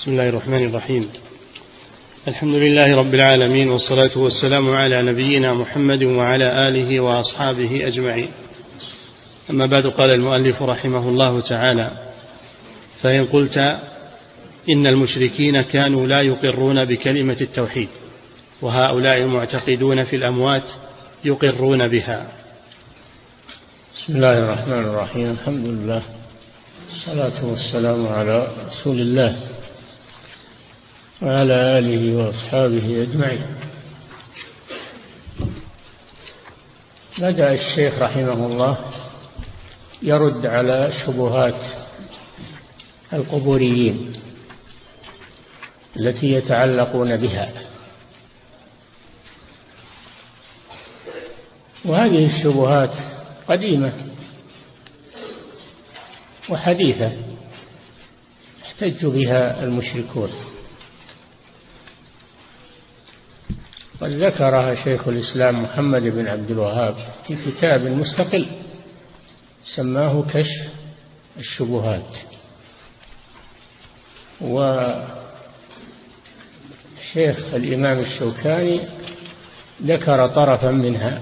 [0.00, 1.08] بسم الله الرحمن الرحيم.
[2.28, 8.28] الحمد لله رب العالمين والصلاة والسلام على نبينا محمد وعلى آله وأصحابه أجمعين.
[9.50, 11.90] أما بعد قال المؤلف رحمه الله تعالى
[13.02, 13.58] فإن قلت
[14.68, 17.88] إن المشركين كانوا لا يقرون بكلمة التوحيد
[18.62, 20.64] وهؤلاء المعتقدون في الأموات
[21.24, 22.28] يقرون بها.
[23.96, 25.30] بسم الله الرحمن الرحيم.
[25.30, 26.02] الحمد لله
[26.90, 29.59] الصلاة والسلام على رسول الله.
[31.22, 33.46] وعلى آله وأصحابه أجمعين.
[37.18, 38.78] بدأ الشيخ رحمه الله
[40.02, 41.62] يرد على شبهات
[43.12, 44.12] القبوريين
[45.96, 47.52] التي يتعلقون بها.
[51.84, 52.94] وهذه الشبهات
[53.48, 53.92] قديمة
[56.48, 57.12] وحديثة
[58.62, 60.49] احتج بها المشركون.
[64.00, 66.94] قد ذكرها شيخ الإسلام محمد بن عبد الوهاب
[67.26, 68.46] في كتاب مستقل
[69.76, 70.70] سماه كشف
[71.38, 72.16] الشبهات.
[74.40, 75.14] والشيخ
[77.54, 78.88] الإمام الشوكاني
[79.82, 81.20] ذكر طرفا منها.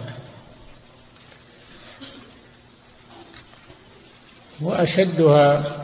[4.61, 5.75] وأشدها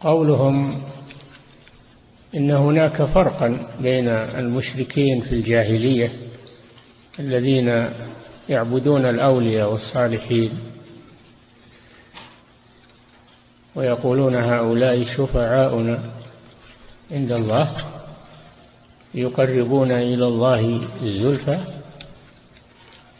[0.00, 0.82] قولهم
[2.36, 6.12] إن هناك فرقا بين المشركين في الجاهلية
[7.18, 7.90] الذين
[8.48, 10.50] يعبدون الأولياء والصالحين
[13.74, 16.10] ويقولون هؤلاء شفعاؤنا
[17.10, 17.76] عند الله
[19.14, 21.58] يقربون إلى الله الزلفى.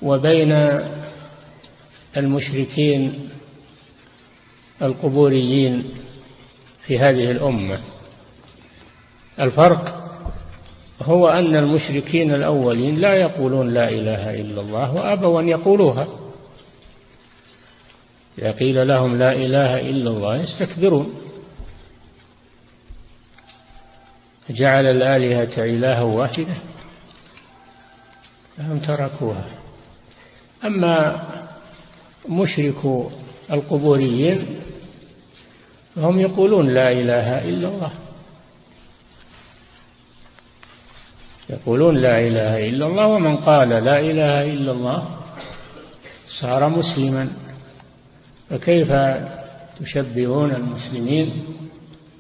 [0.03, 0.53] وبين
[2.17, 3.29] المشركين
[4.83, 5.85] القبوريين
[6.87, 7.96] في هذه الأمة
[9.41, 10.07] الفرق
[11.03, 16.07] هو أن المشركين الأولين لا يقولون لا إله إلا الله وأبوا أن يقولوها.
[18.39, 21.15] إذا قيل لهم لا إله إلا الله يستكبرون.
[24.51, 26.55] جعل الآلهة إلها واحدة
[28.57, 29.45] فهم تركوها.
[30.65, 31.23] أما
[32.29, 33.09] مشرك
[33.53, 34.61] القبوريين
[35.95, 38.06] فهم يقولون لا إله إلا الله.
[41.51, 45.09] يقولون لا إله إلا الله ومن قال لا إله إلا الله
[46.41, 47.29] صار مسلما.
[48.51, 48.93] فكيف
[49.81, 51.45] تشبهون المسلمين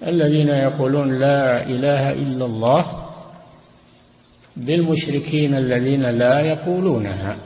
[0.06, 3.06] الذين يقولون لا إله إلا الله
[4.56, 7.36] بالمشركين الذين لا يقولونها؟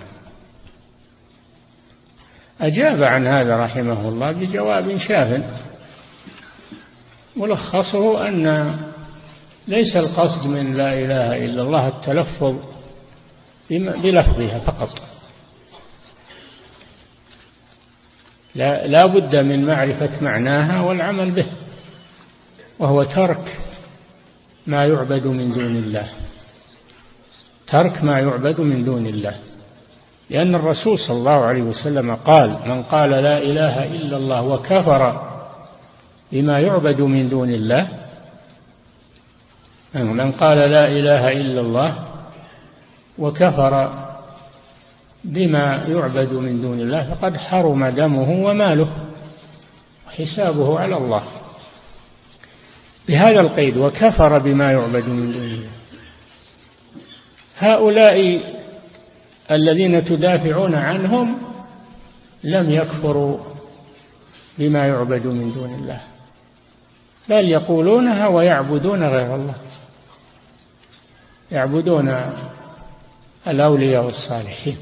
[2.60, 5.44] أجاب عن هذا رحمه الله بجواب شاف
[7.36, 8.76] ملخصه أن
[9.68, 12.56] ليس القصد من لا إله إلا الله التلفظ
[13.70, 14.90] بلفظها فقط.
[18.54, 21.46] لا, لا بد من معرفة معناها والعمل به
[22.78, 23.60] وهو ترك
[24.66, 26.08] ما يعبد من دون الله.
[27.66, 29.36] ترك ما يعبد من دون الله.
[30.30, 35.30] لأن الرسول صلى الله عليه وسلم قال من قال لا إله إلا الله وكفر
[36.32, 37.99] بما يعبد من دون الله
[39.94, 41.98] من قال لا إله إلا الله
[43.18, 43.92] وكفر
[45.24, 48.90] بما يعبد من دون الله فقد حرم دمه وماله
[50.06, 51.22] وحسابه على الله.
[53.08, 55.70] بهذا القيد وكفر بما يعبد من دون الله.
[57.58, 58.40] هؤلاء
[59.50, 61.38] الذين تدافعون عنهم
[62.44, 63.38] لم يكفروا
[64.58, 66.00] بما يعبد من دون الله
[67.28, 69.54] بل يقولونها ويعبدون غير الله.
[71.52, 72.14] يعبدون
[73.48, 74.76] الأولياء والصالحين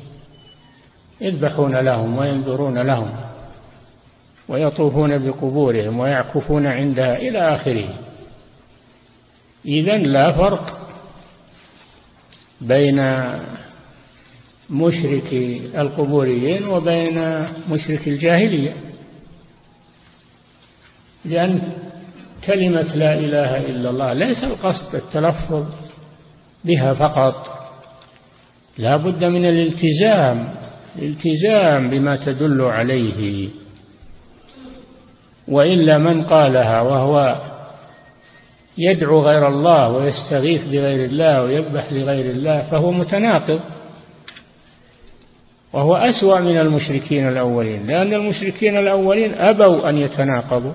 [1.21, 3.15] يذبحون لهم وينذرون لهم
[4.49, 7.89] ويطوفون بقبورهم ويعكفون عندها إلى آخره.
[9.67, 10.89] إذا لا فرق
[12.61, 13.01] بين
[14.71, 15.33] مشرك
[15.75, 18.73] القبوريين وبين مشرك الجاهلية
[21.25, 21.73] لأن
[22.47, 25.88] كلمة لا إله إلا الله ليس القصد التلفظ
[26.65, 27.59] بها فقط.
[28.79, 30.49] لا بد من الالتزام
[30.99, 33.49] الالتزام بما تدل عليه.
[35.49, 37.41] وإلا من قالها وهو
[38.79, 43.61] يدعو غير الله ويستغيث بغير الله ويذبح لغير الله فهو متناقض.
[45.73, 50.73] وهو أسوأ من المشركين الأولين لأن المشركين الأولين أبوا أن يتناقضوا.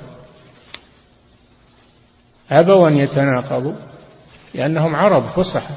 [2.52, 3.74] أبوا أن يتناقضوا.
[4.54, 5.76] لأنهم عرب فصحى.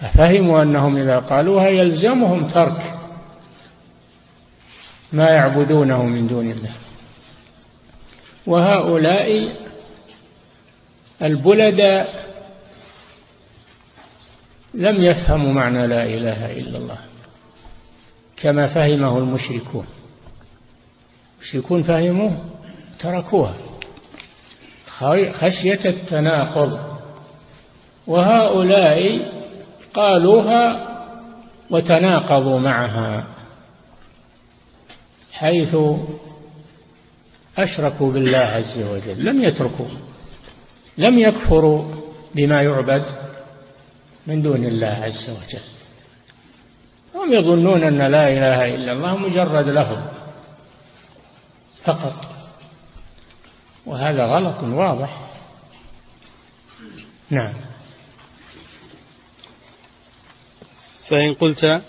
[0.00, 2.94] ففهموا أنهم إذا قالوها يلزمهم ترك
[5.12, 6.74] ما يعبدونه من دون الله.
[8.46, 9.56] وهؤلاء
[11.22, 12.30] البلداء
[14.74, 16.98] لم يفهموا معنى لا إله إلا الله
[18.36, 19.86] كما فهمه المشركون.
[21.36, 22.44] المشركون فهموه
[22.98, 23.54] تركوها.
[25.32, 26.89] خشية التناقض.
[28.10, 29.00] وهؤلاء
[29.94, 30.90] قالوها
[31.70, 33.24] وتناقضوا معها
[35.32, 35.76] حيث
[37.58, 39.86] أشركوا بالله عز وجل لم يتركوا
[40.98, 41.84] لم يكفروا
[42.34, 43.04] بما يعبد
[44.26, 45.68] من دون الله عز وجل.
[47.14, 50.02] هم يظنون أن لا إله إلا الله مجرد لفظ
[51.84, 52.26] فقط.
[53.86, 55.30] وهذا غلط واضح.
[57.30, 57.69] نعم.
[61.10, 61.82] فإن قلت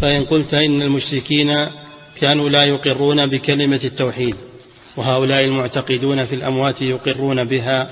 [0.00, 1.66] فإن قلت إن المشركين
[2.20, 4.34] كانوا لا يقرون بكلمة التوحيد
[4.96, 7.90] وهؤلاء المعتقدون في الأموات يقرون بها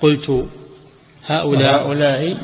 [0.00, 0.46] قلت
[1.24, 2.36] هؤلاء هؤلاء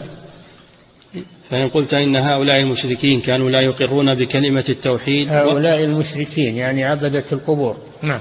[1.50, 7.76] فإن قلت إن هؤلاء المشركين كانوا لا يقرون بكلمة التوحيد هؤلاء المشركين يعني عبدة القبور.
[8.02, 8.20] نعم.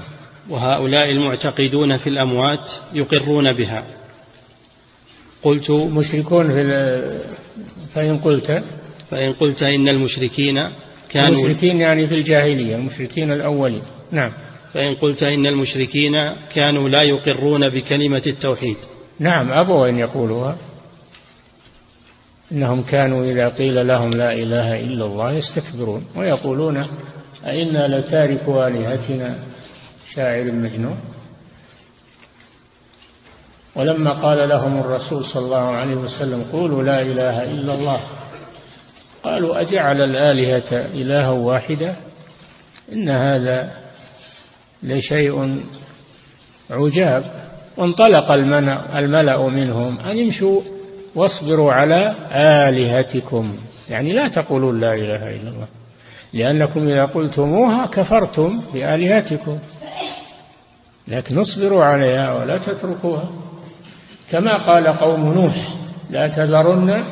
[0.50, 3.84] وهؤلاء المعتقدون في الأموات يقرون بها.
[5.42, 6.62] قلت مشركون في
[7.94, 8.62] فإن قلت
[9.10, 10.70] فإن قلت إن المشركين
[11.10, 13.82] كانوا المشركين يعني في الجاهلية المشركين الأولين.
[14.12, 14.32] نعم.
[14.74, 16.12] فإن قلت إن المشركين
[16.54, 18.76] كانوا لا يقرون بكلمة التوحيد.
[19.18, 20.56] نعم أبوا أن يقولوها.
[22.52, 26.86] إنهم كانوا إذا قيل لهم لا إله إلا الله يستكبرون ويقولون
[27.46, 29.38] أئنا لتارك آلهتنا
[30.14, 30.98] شاعر مجنون.
[33.76, 38.00] ولما قال لهم الرسول صلى الله عليه وسلم قولوا لا إله إلا الله
[39.22, 41.96] قالوا أجعل الآلهة إلها واحدة؟
[42.92, 43.72] إن هذا
[44.82, 45.62] لشيء
[46.70, 47.24] عجاب.
[47.76, 48.30] وانطلق
[48.96, 50.60] الملأ منهم أن يمشوا
[51.14, 53.56] واصبروا على آلهتكم.
[53.90, 55.68] يعني لا تقولوا لا إله إلا الله.
[56.32, 59.58] لأنكم إذا قلتموها كفرتم بآلهتكم.
[61.08, 63.28] لكن اصبروا عليها ولا تتركوها.
[64.30, 65.54] كما قال قوم نوح
[66.10, 67.04] لا تذرن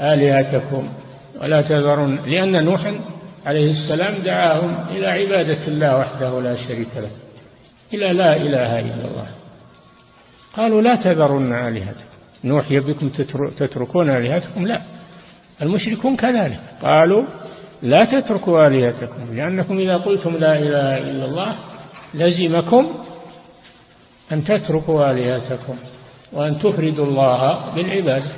[0.00, 0.88] آلهتكم.
[1.40, 3.00] ولا تذرن لأن نوحا
[3.46, 7.10] عليه السلام دعاهم إلى عبادة الله وحده لا شريك له
[7.94, 9.28] إلى لا إله إلا الله.
[10.56, 12.12] قالوا لا تذرن آلهتكم.
[12.44, 13.08] نوح يبيكم
[13.56, 14.82] تتركون آلهتكم؟ لا.
[15.62, 16.60] المشركون كذلك.
[16.82, 17.24] قالوا
[17.82, 21.56] لا تتركوا آلهتكم لأنكم إذا قلتم لا إله إلا الله
[22.14, 23.04] لزمكم
[24.32, 25.76] أن تتركوا آلهتكم
[26.32, 28.30] وأن تفردوا الله بالعبادة.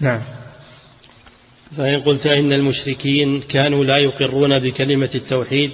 [0.00, 0.22] نعم.
[1.76, 5.70] فإن قلت إن المشركين كانوا لا يقرون بكلمة التوحيد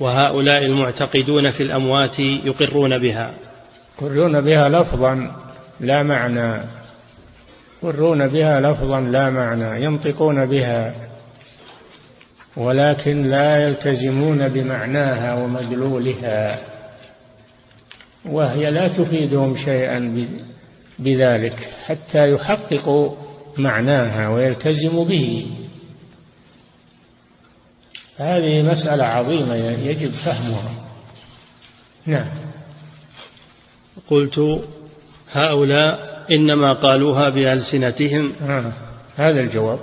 [0.00, 3.34] وهؤلاء المعتقدون في الأموات يقرون بها.
[3.98, 5.30] يقرون بها لفظا
[5.80, 6.62] لا معنى.
[7.82, 9.84] يقرون بها لفظا لا معنى.
[9.84, 10.94] ينطقون بها.
[12.56, 16.58] ولكن لا يلتزمون بمعناها ومدلولها.
[18.26, 20.28] وهي لا تفيدهم شيئا
[20.98, 21.56] بذلك.
[21.86, 23.27] حتى يحققوا
[23.58, 25.46] معناها ويلتزموا به.
[28.16, 30.70] هذه مسألة عظيمة يجب فهمها.
[32.06, 32.28] نعم.
[34.10, 34.40] قلت
[35.32, 38.32] هؤلاء إنما قالوها بألسنتهم.
[38.42, 38.72] آه.
[39.16, 39.78] هذا الجواب.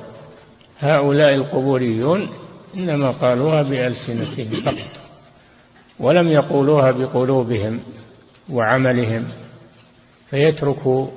[0.79, 2.29] هؤلاء القبوريون
[2.75, 5.01] إنما قالوها بألسنتهم فقط
[5.99, 7.79] ولم يقولوها بقلوبهم
[8.49, 9.27] وعملهم
[10.29, 11.07] فيتركوا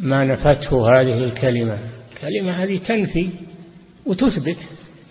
[0.00, 1.78] ما نفته هذه الكلمة.
[2.12, 3.30] الكلمة هذه تنفي
[4.06, 4.56] وتثبت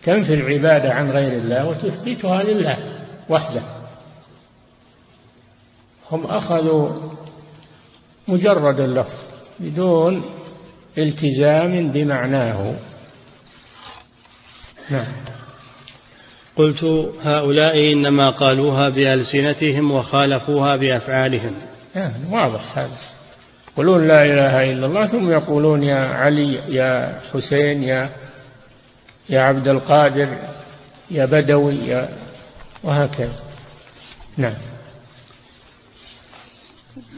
[0.04, 2.78] تنفي العبادة عن غير الله وتثبتها لله
[3.30, 3.62] وحده.
[6.12, 7.12] هم أخذوا
[8.28, 9.20] مجرد اللفظ
[9.60, 10.24] بدون
[10.98, 12.76] التزام بمعناه.
[14.90, 15.14] نعم.
[16.56, 16.84] قلت
[17.22, 21.56] هؤلاء إنما قالوها بألسنتهم وخالفوها بأفعالهم.
[21.96, 23.19] آه واضح هذا.
[23.80, 28.10] يقولون لا إله إلا الله ثم يقولون يا علي يا حسين يا
[29.30, 30.38] يا عبد القادر
[31.12, 32.10] يا بدوي يا
[32.84, 33.34] وهكذا.
[34.38, 34.56] نعم.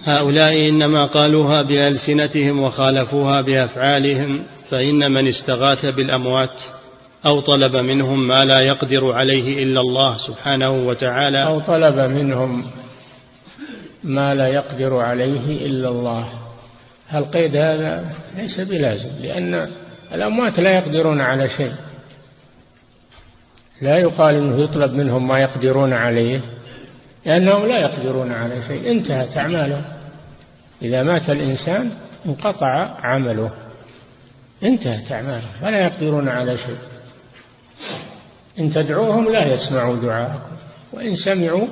[0.04, 6.62] هؤلاء إنما قالوها بألسنتهم وخالفوها بأفعالهم فإن من استغاث بالأموات
[7.26, 11.44] أو طلب منهم ما لا يقدر عليه إلا الله سبحانه وتعالى.
[11.44, 12.66] أو طلب منهم
[14.04, 16.41] ما لا يقدر عليه إلا الله.
[17.20, 19.70] القيد هذا ليس بلازم لأن
[20.14, 21.74] الأموات لا يقدرون على شيء.
[23.82, 26.42] لا يقال إنه يطلب منهم ما يقدرون عليه
[27.26, 28.92] لأنهم لا يقدرون على شيء.
[28.92, 29.86] انتهت أعمالهم.
[30.82, 31.92] إذا مات الإنسان
[32.26, 33.52] انقطع عمله.
[34.64, 36.78] انتهت اعماله فلا يقدرون على شيء.
[38.60, 40.56] إن تدعوهم لا يسمعوا دعاءكم.
[40.94, 41.68] وإن سمعوا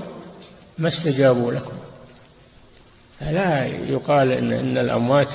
[0.77, 1.73] ما استجابوا لكم.
[3.19, 5.27] فلا يقال إن, إن الأموات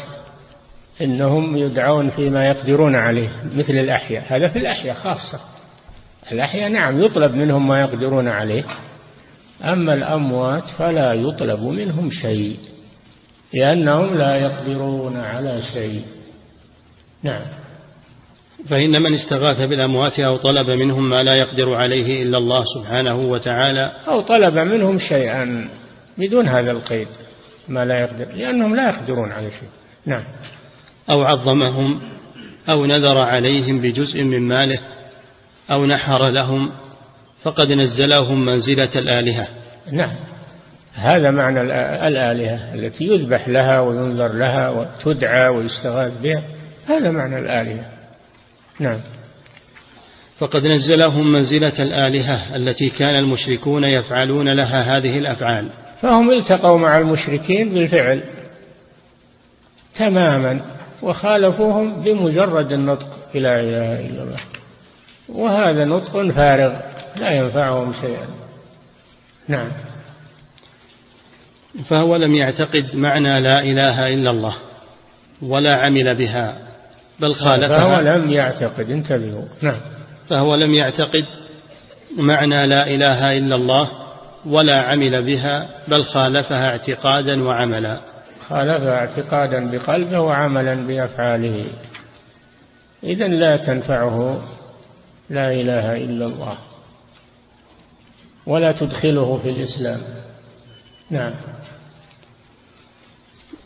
[1.03, 5.41] إنهم يدعون فيما يقدرون عليه مثل الأحياء هذا في الأحياء خاصة.
[6.33, 8.65] الأحياء نعم يطلب منهم ما يقدرون عليه
[9.63, 12.57] أما الأموات فلا يطلب منهم شيء
[13.55, 16.05] لأنهم لا يقدرون على شيء.
[17.23, 17.43] نعم.
[18.69, 23.93] فإن من استغاث بالأموات أو طلب منهم ما لا يقدر عليه إلا الله سبحانه وتعالى
[24.09, 25.69] أو طلب منهم شيئا
[26.19, 27.09] بدون هذا القيد.
[27.69, 29.69] ما لا يقدر لأنهم لا يقدرون على شيء.
[30.07, 30.25] نعم.
[31.11, 32.01] أو عظمهم
[32.69, 34.79] أو نذر عليهم بجزء من ماله
[35.71, 36.71] أو نحر لهم
[37.43, 39.49] فقد نزلهم منزلة الآلهة.
[39.93, 40.17] نعم.
[40.95, 41.61] هذا معنى
[42.09, 46.43] الآلهة التي يذبح لها وينذر لها وتدعى ويستغاث بها.
[46.87, 47.85] هذا معنى الآلهة.
[48.81, 49.01] نعم.
[50.39, 55.69] فقد نزلهم منزلة الآلهة التي كان المشركون يفعلون لها هذه الأفعال.
[56.01, 58.23] فهم التقوا مع المشركين بالفعل
[59.95, 60.61] تماما
[61.03, 64.41] وخالفوهم بمجرد النطق لا إله إلا الله.
[65.29, 66.81] وهذا نطق فارغ
[67.17, 68.27] لا ينفعهم شيئا.
[69.49, 69.69] نعم.
[71.89, 74.57] فهو لم يعتقد معنى لا إله إلا الله
[75.43, 76.59] ولا عمل بها
[77.21, 77.79] بل خالفها.
[77.79, 78.91] فهو لم يعتقد.
[78.91, 79.45] انتبهوا.
[79.63, 79.81] نعم.
[80.31, 81.25] فهو لم يعتقد
[82.19, 84.04] معنى لا إله إلا الله
[84.47, 88.01] ولا عمل بها بل خالفها اعتقادا وعملا.
[88.49, 91.67] خالفها اعتقادا بقلبه وعملا بأفعاله.
[93.05, 94.43] إذا لا تنفعه
[95.31, 96.59] لا إله إلا الله.
[98.47, 100.01] ولا تدخله في الإسلام.
[101.11, 101.33] نعم.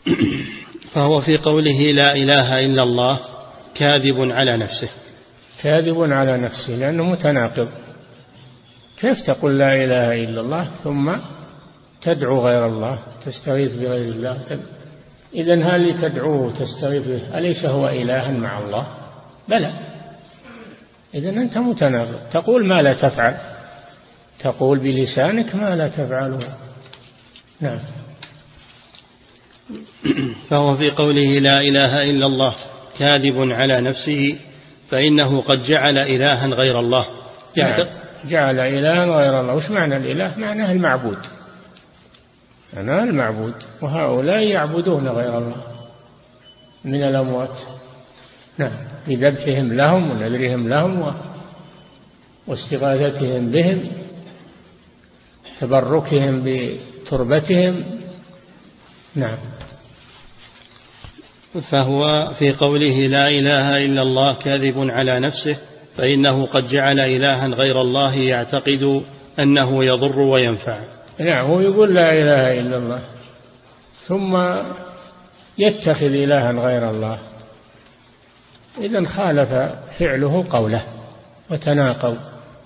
[0.93, 3.19] فهو في قوله لا إله إلا الله
[3.75, 4.89] كاذب على نفسه.
[5.61, 7.69] كاذب على نفسه لأنه متناقض.
[9.01, 11.15] كيف تقول لا إله إلا الله ثم
[12.01, 14.37] تدعو غير الله تستغيث بغير الله؟
[15.33, 18.87] إذا هل تدعوه تستغيث به؟ أليس هو إلها مع الله؟
[19.47, 19.73] بلى.
[21.15, 23.37] إذا أنت متناقض تقول ما لا تفعل.
[24.39, 26.39] تقول بلسانك ما لا تفعله
[27.61, 27.79] نعم.
[30.49, 32.55] فهو في قوله لا إله إلا الله
[32.99, 34.39] كاذب على نفسه
[34.89, 37.05] فإنه قد جعل إلها غير الله.
[37.57, 37.87] نعم.
[38.25, 39.55] جعل إلها غير الله.
[39.55, 41.17] وش معنى الإله؟ معناه المعبود.
[42.73, 43.53] معناه المعبود.
[43.81, 45.63] وهؤلاء يعبدون غير الله.
[46.85, 47.57] من الأموات.
[48.57, 48.87] نعم.
[49.07, 51.13] بذبحهم لهم ونذرهم لهم
[52.47, 53.91] واستغاثتهم بهم.
[55.59, 57.83] تبركهم بتربتهم.
[59.15, 59.37] نعم.
[61.69, 65.57] فهو في قوله لا إله إلا الله كاذب على نفسه
[65.97, 69.03] فإنه قد جعل إلها غير الله يعتقد
[69.39, 70.79] أنه يضر وينفع.
[71.19, 73.01] نعم هو يقول لا إله إلا الله
[74.07, 74.37] ثم
[75.57, 77.19] يتخذ إلها غير الله.
[78.77, 79.49] إذا خالف
[79.99, 80.83] فعله قوله
[81.51, 82.17] وتناقض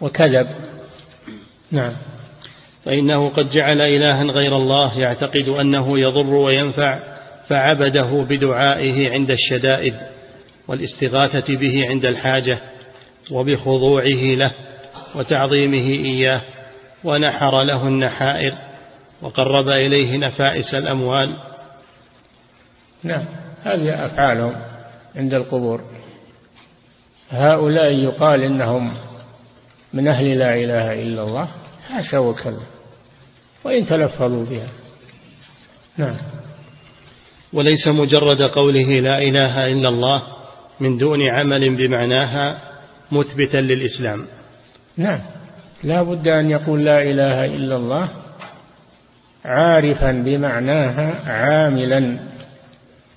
[0.01, 0.47] وكذب.
[1.71, 1.93] نعم.
[2.85, 6.99] فإنه قد جعل إلها غير الله يعتقد أنه يضر وينفع
[7.47, 9.93] فعبده بدعائه عند الشدائد
[10.67, 12.59] والاستغاثة به عند الحاجة
[13.31, 14.51] وبخضوعه له
[15.15, 16.41] وتعظيمه إياه
[17.03, 18.53] ونحر له النحائر
[19.21, 21.35] وقرب إليه نفائس الأموال.
[23.03, 23.25] نعم
[23.63, 24.55] هذه أفعالهم
[25.15, 25.81] عند القبور.
[27.29, 28.93] هؤلاء يقال إنهم
[29.93, 31.47] من أهل لا إله إلا الله
[31.87, 32.65] حاشا وكلا
[33.63, 34.69] وإن تلفظوا بها.
[35.97, 36.17] نعم.
[37.53, 40.23] وليس مجرد قوله لا إله إلا الله
[40.79, 42.72] من دون عمل بمعناها
[43.13, 44.25] مثبتا للإسلام.
[44.97, 45.19] نعم.
[45.83, 48.09] لا بد أن يقول لا إله إلا الله
[49.45, 52.19] عارفا بمعناها عاملا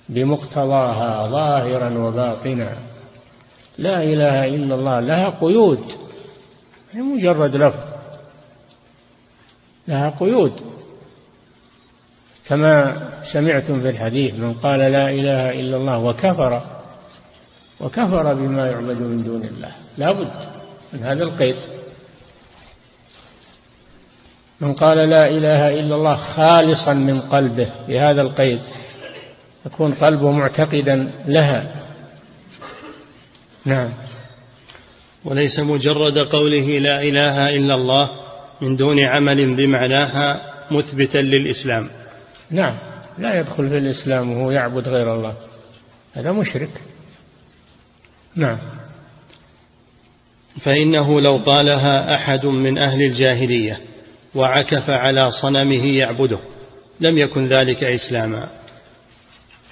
[0.09, 2.77] بمقتضاها ظاهرا وباطنا.
[3.77, 5.83] لا إله إلا الله لها قيود.
[6.93, 7.85] مجرد لفظ.
[9.87, 10.53] لها قيود.
[12.47, 12.97] كما
[13.33, 16.76] سمعتم في الحديث من قال لا إله إلا الله وكفر.
[17.79, 19.71] وكفر بما يعبد من دون الله.
[19.97, 20.31] لا بد
[20.93, 21.55] من هذا القيد.
[24.61, 28.59] من قال لا إله إلا الله خالصا من قلبه بهذا القيد
[29.65, 31.85] يكون قلبه معتقدا لها.
[33.65, 33.93] نعم.
[35.25, 38.09] وليس مجرد قوله لا إله إلا الله
[38.61, 40.41] من دون عمل بمعناها
[40.71, 41.89] مثبتا للإسلام.
[42.51, 42.77] نعم.
[43.17, 45.33] لا يدخل في الإسلام وهو يعبد غير الله.
[46.13, 46.69] هذا مشرك.
[48.37, 48.57] نعم.
[50.61, 53.79] فإنه لو قالها أحد من أهل الجاهلية
[54.35, 56.39] وعكف على صنمه يعبده
[56.99, 58.49] لم يكن ذلك إسلاما.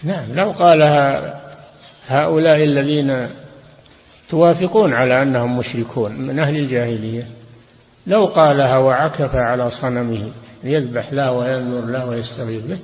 [0.04, 1.36] نعم لو قالها
[2.08, 3.30] هؤلاء الذين
[4.30, 7.28] توافقون على أنهم مشركون من أهل الجاهلية
[8.08, 10.32] لو قالها وعكف على صنمه
[10.64, 12.80] يذبح له وينذر له ويستغيث به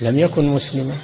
[0.00, 0.94] لم يكن مسلما.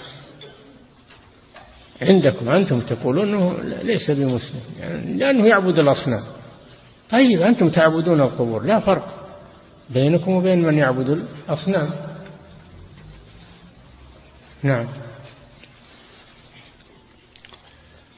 [2.03, 6.23] عندكم أنتم تقولون أنه ليس بمسلم يعني لأنه يعبد الأصنام.
[7.11, 9.23] طيب أنتم تعبدون القبور لا فرق
[9.91, 11.09] بينكم وبين من يعبد
[11.49, 11.91] الأصنام.
[14.63, 14.89] نعم.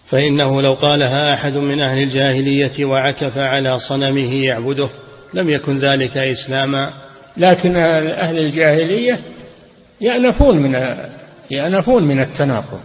[0.06, 4.88] فإنه لو قالها أحد من أهل الجاهلية وعكف على صنمه يعبده
[5.34, 6.92] لم يكن ذلك إسلاما.
[7.36, 9.18] لكن أهل الجاهلية
[10.00, 10.74] يأنفون من
[11.50, 12.80] يأنفون من التناقض.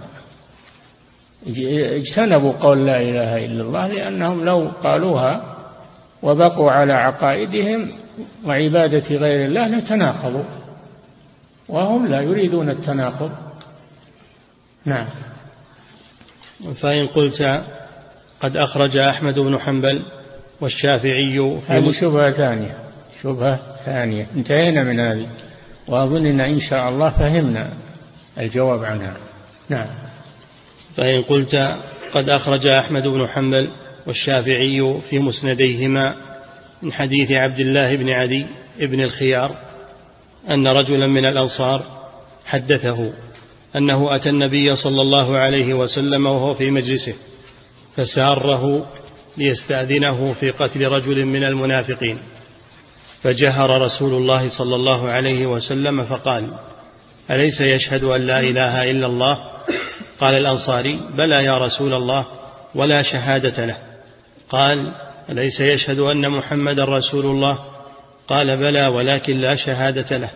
[1.48, 5.56] اجتنبوا قول لا إله إلا الله لأنهم لو قالوها
[6.24, 7.92] وبقوا على عقائدهم
[8.46, 10.44] وعبادة غير الله لتناقضوا
[11.70, 13.32] وهم لا يريدون التناقض.
[14.86, 15.08] نعم.
[16.82, 17.64] فإن قلت
[18.40, 20.02] قد أخرج أحمد بن حنبل
[20.62, 22.78] والشافعي في هذه شبهة ثانية.
[23.22, 24.28] شبهة ثانية.
[24.36, 25.28] انتهينا من هذه.
[25.88, 27.70] وأظننا إن شاء الله فهمنا
[28.40, 29.18] الجواب عنها.
[29.70, 30.09] نعم.
[30.98, 31.76] فإن قلت
[32.14, 33.70] قد أخرج أحمد بن حنبل
[34.08, 36.16] والشافعي في مسنديهما
[36.82, 38.46] من حديث عبد الله بن عدي
[38.80, 39.56] بن الخيار
[40.50, 41.82] أن رجلا من الأنصار
[42.46, 43.14] حدثه
[43.76, 47.16] أنه أتى النبي صلى الله عليه وسلم وهو في مجلسه
[47.96, 48.90] فساره
[49.38, 52.20] ليستأذنه في قتل رجل من المنافقين
[53.24, 56.54] فجهر رسول الله صلى الله عليه وسلم فقال
[57.32, 59.50] أليس يشهد أن لا إله إلا الله؟
[60.20, 62.26] قال الأنصاري بلى يا رسول الله
[62.76, 63.78] ولا شهادة له.
[64.50, 64.94] قال
[65.30, 67.60] أليس يشهد أن محمد رسول الله؟
[68.28, 70.30] قال بلى ولكن لا شهادة له.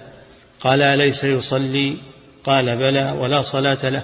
[0.60, 1.98] قال أليس يصلي؟
[2.44, 4.04] قال بلى ولا صلاة له.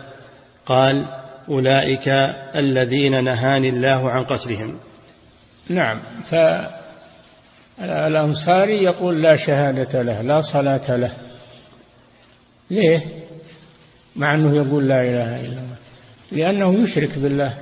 [0.66, 1.06] قال
[1.50, 2.08] أولئك
[2.56, 4.80] الذين نهاني الله عن قتلهم.
[5.70, 6.02] نعم
[7.80, 11.12] فالأنصاري يقول لا شهادة له لا صلاة له.
[12.72, 13.02] ليه؟
[14.16, 15.69] مع أنه يقول لا إله إلا الله.
[16.32, 17.58] لأنه يشرك بالله.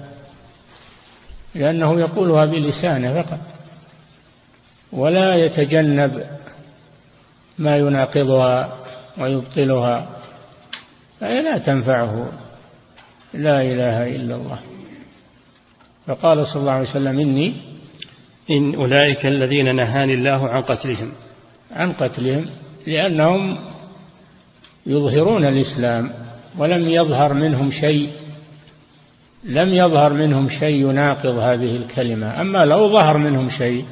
[1.56, 3.39] لأنه يقولها بلسانه فقط.
[4.91, 6.23] ولا يتجنب
[7.58, 8.77] ما يناقضها
[9.17, 10.10] ويبطلها.
[11.19, 12.32] فهي لا تنفعه.
[13.34, 14.60] لا إله إلا الله.
[16.08, 17.53] فقال صلى الله عليه وسلم إني
[18.51, 21.12] إن أولئك الذين نهاني الله عن قتلهم.
[21.71, 22.45] عن قتلهم
[22.88, 23.58] لأنهم
[24.86, 26.12] يظهرون الإسلام
[26.58, 28.27] ولم يظهر منهم شيء.
[29.43, 32.41] لم يظهر منهم شيء يناقض هذه الكلمة.
[32.41, 33.86] أما لو ظهر منهم شيء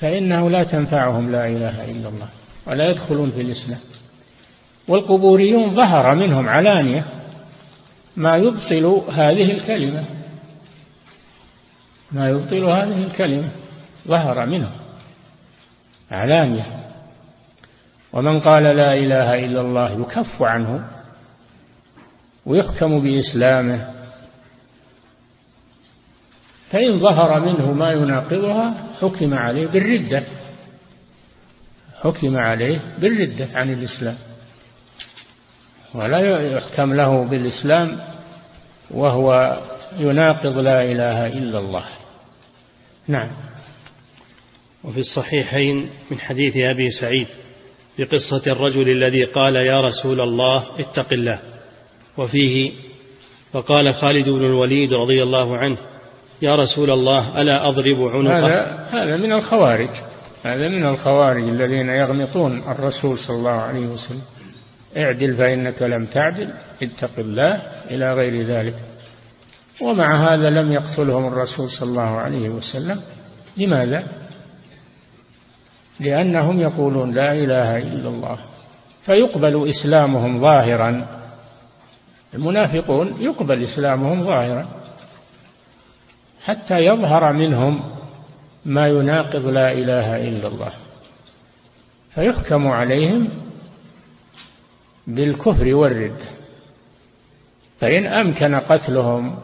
[0.00, 2.28] فإنه لا تنفعهم لا إله إلا الله
[2.66, 3.80] ولا يدخلون في الإسلام.
[4.88, 7.04] والقبوريون ظهر منهم علانية
[8.16, 10.04] ما يبطل هذه الكلمة.
[12.12, 13.48] ما يبطل هذه الكلمة.
[14.08, 14.72] ظهر منهم
[16.10, 16.82] علانية.
[18.12, 20.91] ومن قال لا إله إلا الله يكف عنه
[22.46, 23.90] ويحكم بإسلامه.
[26.70, 30.24] فإن ظهر منه ما يناقضها حكم عليه بالردة.
[32.02, 34.16] حكم عليه بالردة عن الإسلام.
[35.94, 38.00] ولا يحكم له بالإسلام
[38.90, 39.58] وهو
[39.98, 41.84] يناقض لا إله إلا الله.
[43.08, 43.30] نعم.
[44.84, 47.26] وفي الصحيحين من حديث أبي سعيد
[47.96, 51.51] في قصة الرجل الذي قال يا رسول الله اتق الله.
[52.18, 52.72] وفيه
[53.52, 55.76] فقال خالد بن الوليد رضي الله عنه
[56.42, 59.90] يا رسول الله ألا أضرب عنقه؟ هذا هذا من الخوارج.
[60.42, 64.22] هذا من الخوارج الذين يغمطون الرسول صلى الله عليه وسلم.
[64.96, 68.74] اعدل فإنك لم تعدل اتق الله إلى غير ذلك.
[69.80, 73.00] ومع هذا لم يقتلهم الرسول صلى الله عليه وسلم.
[73.56, 74.04] لماذا؟
[76.00, 78.38] لأنهم يقولون لا إله إلا الله.
[79.02, 81.21] فيقبل إسلامهم ظاهرا.
[82.34, 84.68] المنافقون يقبل إسلامهم ظاهرا
[86.44, 87.92] حتى يظهر منهم
[88.64, 90.72] ما يناقض لا إله إلا الله
[92.14, 93.28] فيحكم عليهم
[95.06, 96.20] بالكفر والرد.
[97.80, 99.38] فإن أمكن قتلهم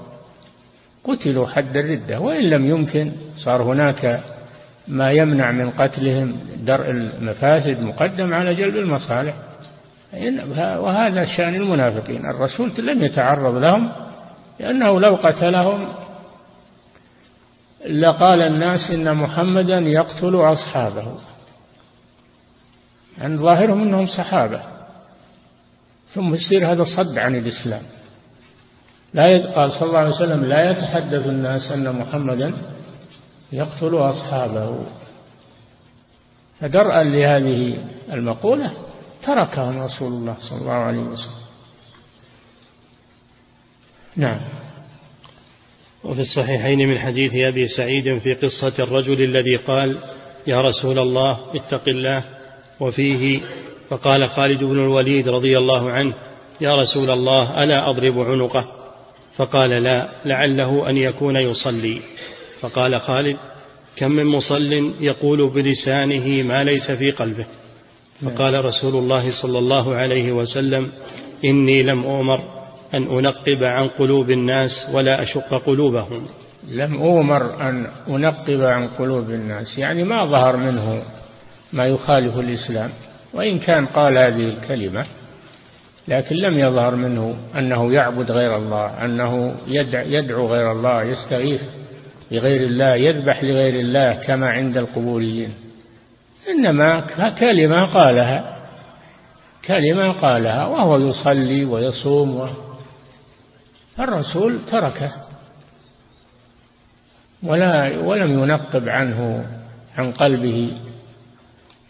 [1.05, 4.25] قتلوا حد الردة وإن لم يمكن صار هناك
[4.89, 9.35] ما يمنع من قتلهم درء المفاسد مقدم على جلب المصالح.
[10.79, 12.27] وهذا شأن المنافقين.
[12.27, 13.93] الرسول لم يتعرض لهم
[14.61, 15.89] لأنه لو قتلهم
[17.89, 21.07] لقال الناس إن محمدا يقتل أصحابه.
[23.19, 24.63] عن يعني ظاهرهم أنهم صحابة.
[26.09, 27.83] ثم يصير هذا صد عن الإسلام.
[29.15, 32.55] لا قال صلى الله عليه وسلم لا يتحدث الناس أن محمدا
[33.53, 34.85] يقتل أصحابه.
[36.61, 38.88] فدرءا لهذه المقولة
[39.23, 41.49] تركهم رسول الله صلى الله عليه وسلم.
[44.17, 44.41] نعم.
[46.05, 49.99] وفي الصحيحين من حديث أبي سعيد في قصة الرجل الذي قال
[50.47, 52.25] يا رسول الله اتق الله.
[52.81, 53.41] وفيه
[53.89, 56.15] فقال خالد بن الوليد رضي الله عنه
[56.61, 58.69] يا رسول الله ألا أضرب عنقه.
[59.37, 62.01] فقال لا لعله أن يكون يصلي.
[62.61, 63.37] فقال خالد
[63.97, 67.47] كم من مصل يقول بلسانه ما ليس في قلبه.
[68.23, 70.89] فقال رسول الله صلى الله عليه وسلم
[71.45, 72.41] إني لم أؤمر
[72.95, 76.23] أن أنقب عن قلوب الناس ولا أشق قلوبهم.
[76.71, 81.03] لم أؤمر أن أنقب عن قلوب الناس يعني ما ظهر منه
[81.73, 82.91] ما يخالف الإسلام
[83.35, 85.07] وإن كان قال هذه الكلمة
[86.09, 89.55] لكن لم يظهر منه أنه يعبد غير الله أنه
[89.93, 91.63] يدعو غير الله يستغيث
[92.31, 95.68] بغير الله يذبح لغير الله كما عند القبوريين.
[96.49, 97.01] إنما
[97.41, 98.59] كلمة قالها.
[99.65, 102.49] كلمة قالها وهو يصلي ويصوم و...
[104.01, 105.13] الرسول تركه.
[107.43, 109.47] ولا ولم ينقب عنه
[109.99, 110.73] عن قلبه.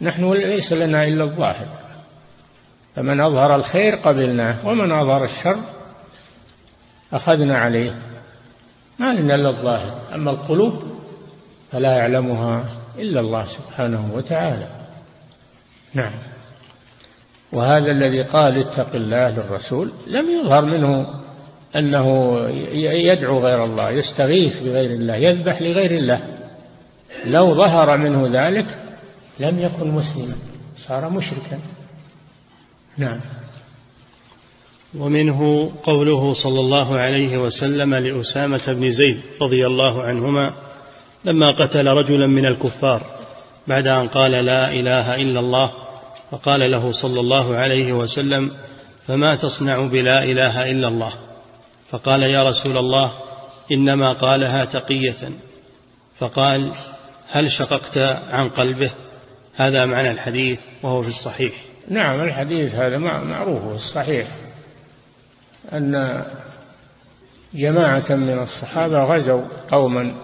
[0.01, 1.69] نحن ليس لنا إلا الظاهر.
[2.95, 5.59] فمن أظهر الخير قبلناه ومن أظهر الشر
[7.13, 7.95] أخذنا عليه.
[8.99, 10.15] ما لنا إلا الظاهر.
[10.15, 10.83] أما القلوب
[11.71, 12.78] فلا يعلمها.
[12.99, 14.67] إلا الله سبحانه وتعالى.
[15.95, 16.13] نعم.
[17.53, 21.07] وهذا الذي قال اتق الله للرسول لم يظهر منه
[21.77, 22.39] أنه
[22.73, 26.39] يدعو غير الله يستغيث بغير الله يذبح لغير الله.
[27.25, 28.67] لو ظهر منه ذلك
[29.41, 30.37] لم يكن مسلما
[30.77, 31.59] صار مشركا.
[32.99, 33.21] نعم.
[34.99, 40.55] ومنه قوله صلى الله عليه وسلم لأسامة بن زيد رضي الله عنهما
[41.25, 43.03] لما قتل رجلا من الكفار
[43.69, 45.73] بعد أن قال لا إله إلا الله
[46.31, 48.51] فقال له صلى الله عليه وسلم
[49.07, 51.13] فما تصنع بلا إله إلا الله؟
[51.91, 53.13] فقال يا رسول الله
[53.73, 55.31] إنما قالها تقية.
[56.19, 56.73] فقال
[57.31, 57.99] هل شققت
[58.31, 58.91] عن قلبه؟
[59.57, 61.55] هذا معنى الحديث وهو في الصحيح.
[61.89, 64.29] نعم الحديث هذا معروف الصحيح.
[65.73, 66.25] أن
[67.55, 70.15] جماعة من الصحابة غزوا قوما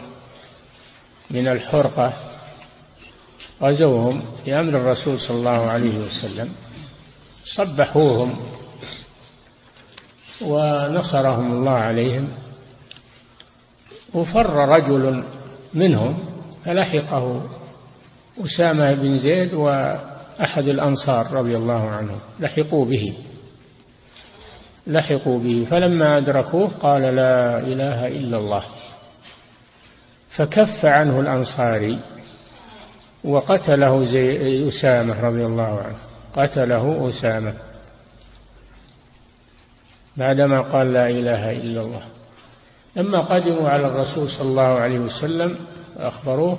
[1.30, 2.12] من الحرقة
[3.62, 6.48] غزوهم بأمر الرسول صلى الله عليه وسلم
[7.56, 8.36] صبحوهم
[10.42, 12.28] ونصرهم الله عليهم
[14.14, 15.24] وفر رجل
[15.74, 16.18] منهم
[16.64, 17.42] فلحقه
[18.44, 23.14] أسامة بن زيد وأحد الأنصار رضي الله عنهم لحقوا به
[24.86, 28.64] لحقوا به فلما أدركوه قال لا إله إلا الله.
[30.36, 31.98] فكف عنه الأنصاري
[33.24, 35.96] وقتله زي أسامة رضي الله عنه.
[36.36, 37.54] قتله أسامة
[40.16, 42.02] بعدما قال لا إله إلا الله.
[42.96, 45.56] لما قدموا على الرسول صلى الله عليه وسلم
[45.96, 46.58] أخبروه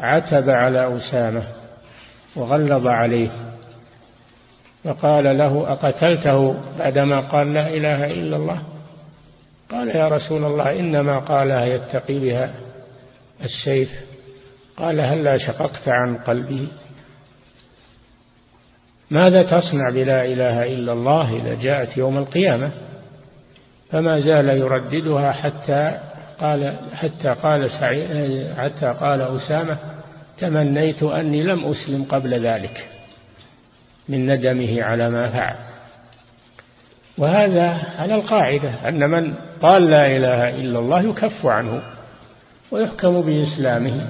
[0.00, 1.42] عتب على أسامة
[2.36, 3.30] وغلظ عليه
[4.84, 8.62] فقال له أقتلته بعدما قال لا إله إلا الله؟
[9.70, 12.54] قال يا رسول الله إنما قالها يتقي بها.
[13.44, 13.90] السيف.
[14.76, 16.68] قال هلا شققت عن قلبه
[19.10, 22.72] ماذا تصنع بلا إله إلا الله إذا جاءت يوم القيامة؟
[23.90, 25.98] فما زال يرددها حتى
[26.40, 29.78] قال حتى قال سعيد حتى قال أسامة
[30.38, 32.88] تمنيت أني لم أسلم قبل ذلك
[34.08, 35.56] من ندمه على ما فعل.
[37.18, 41.82] وهذا على القاعدة أن من قال لا إله إلا الله يكف عنه.
[42.72, 44.06] ويحكم بإسلامه.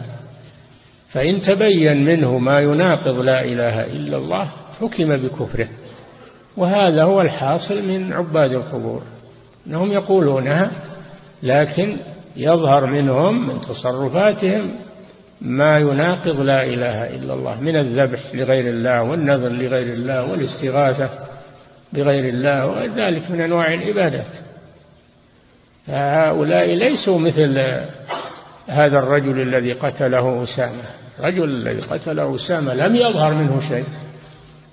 [1.11, 5.69] فإن تبين منه ما يناقض لا إله إلا الله حكم بكفره.
[6.57, 9.03] وهذا هو الحاصل من عباد القبور.
[9.67, 10.71] أنهم يقولونها
[11.43, 11.97] لكن
[12.37, 14.75] يظهر منهم من تصرفاتهم
[15.41, 21.11] ما يناقض لا إله إلا الله من الذبح لغير الله والنذر لغير الله والاستغاثة
[21.93, 24.33] بغير الله وغير ذلك من أنواع العبادات.
[25.87, 27.59] فهؤلاء ليسوا مثل
[28.67, 30.83] هذا الرجل الذي قتله أسامة.
[31.19, 33.85] الرجل الذي قتله أسامة لم يظهر منه شيء.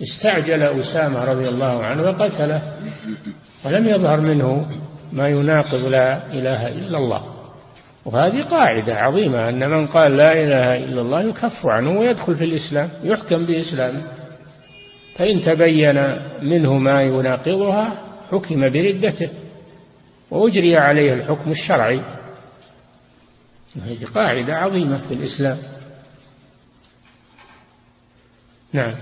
[0.02, 2.62] استعجل أسامة رضي الله عنه وقتله.
[3.66, 4.66] ولم يظهر منه
[5.12, 7.24] ما يناقض لا إله إلا الله.
[8.06, 12.90] وهذه قاعدة عظيمة أن من قال لا إله إلا الله يكف عنه ويدخل في الإسلام
[13.04, 14.02] يحكم بإسلامه
[15.16, 17.94] فإن تبين منه ما يناقضها
[18.32, 19.30] حكم بردته.
[20.32, 22.02] وأجري عليه الحكم الشرعي.
[23.76, 25.58] هذه قاعدة عظيمة في الإسلام.
[28.74, 28.96] نعم.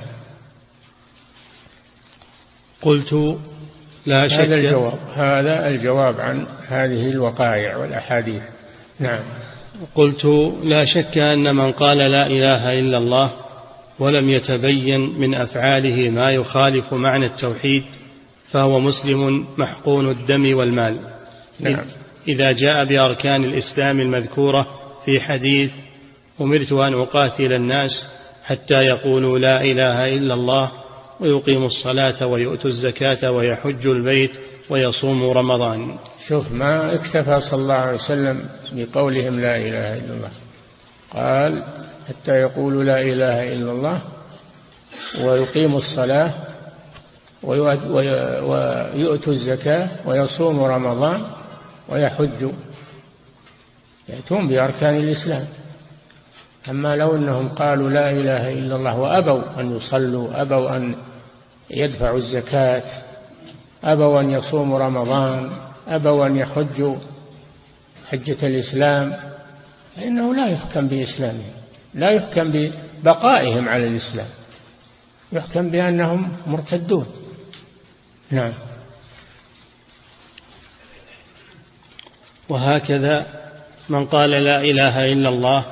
[2.82, 3.14] قلت
[4.06, 5.00] لا شك هذا الجواب.
[5.14, 8.44] هذا الجواب عن هذه الوقائع والأحاديث.
[9.00, 9.24] نعم.
[9.96, 10.26] قلت
[10.64, 13.34] لا شك أن من قال لا إله إلا الله
[14.00, 17.84] ولم يتبين من أفعاله ما يخالف معنى التوحيد
[18.52, 21.00] فهو مسلم محقون الدم والمال.
[21.60, 21.86] نعم.
[22.28, 24.68] إذا جاء بأركان الإسلام المذكورة
[25.06, 25.72] في حديث
[26.42, 27.92] أمرت أن أقاتل الناس
[28.44, 30.72] حتى يقولوا لا إله إلا الله
[31.20, 34.32] ويقيموا الصلاة ويؤتوا الزكاة ويحج البيت
[34.70, 35.98] ويصوموا رمضان.
[36.28, 40.32] شوف ما اكتفى صلى الله عليه وسلم بقولهم لا إله إلا الله.
[41.14, 41.64] قال
[42.08, 44.02] حتى يقولوا لا إله إلا الله
[45.24, 46.34] ويقيموا الصلاة
[48.44, 51.26] ويؤتوا الزكاة ويصوموا رمضان
[51.90, 52.52] ويحجوا
[54.10, 55.48] يأتون بأركان الإسلام.
[56.70, 60.96] أما لو أنهم قالوا لا إله إلا الله وأبوا أن يصلوا أبوا أن
[61.70, 62.84] يدفعوا الزكاة
[63.84, 65.52] أبوا أن يصوموا رمضان
[65.88, 66.96] أبوا أن يحجوا
[68.10, 69.16] حجة الإسلام
[69.96, 71.54] فإنه لا يحكم بإسلامهم
[71.94, 74.28] لا يحكم ببقائهم على الإسلام
[75.32, 77.06] يحكم بأنهم مرتدون.
[78.32, 78.54] نعم.
[82.50, 83.26] وهكذا
[83.90, 85.66] من قال لا إله إلا الله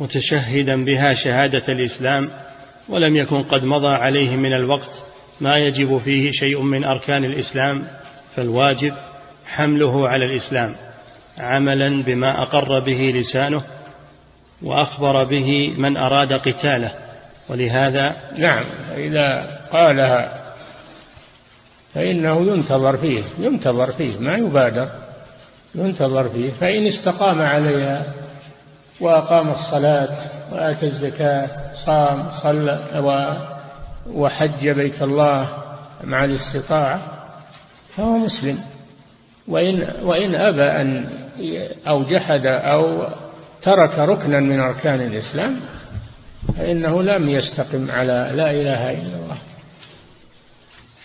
[0.00, 2.30] متشهدا بها شهادة الإسلام
[2.88, 5.02] ولم يكن قد مضى عليه من الوقت
[5.40, 7.86] ما يجب فيه شيء من أركان الإسلام
[8.36, 8.94] فالواجب
[9.46, 10.76] حمله على الإسلام
[11.38, 13.62] عملا بما أقر به لسانه
[14.62, 16.92] وأخبر به من أراد قتاله
[17.48, 18.64] ولهذا نعم
[18.96, 20.44] إذا قالها
[21.94, 25.03] فإنه ينتظر فيه ينتظر فيه ما يبادر.
[25.74, 26.50] ينتظر فيه.
[26.50, 28.04] فإن استقام عليها
[29.00, 30.08] وأقام الصلاة
[30.52, 31.48] وآتى الزكاة
[31.86, 32.80] صام صلى
[34.12, 35.48] وحج بيت الله
[36.04, 37.00] مع الاستطاعة
[37.96, 38.58] فهو مسلم.
[39.48, 41.06] وإن وإن أبى أن
[41.88, 43.06] أو جحد أو
[43.62, 45.60] ترك ركنا من أركان الإسلام
[46.58, 49.38] فإنه لم يستقم على لا إله إلا الله.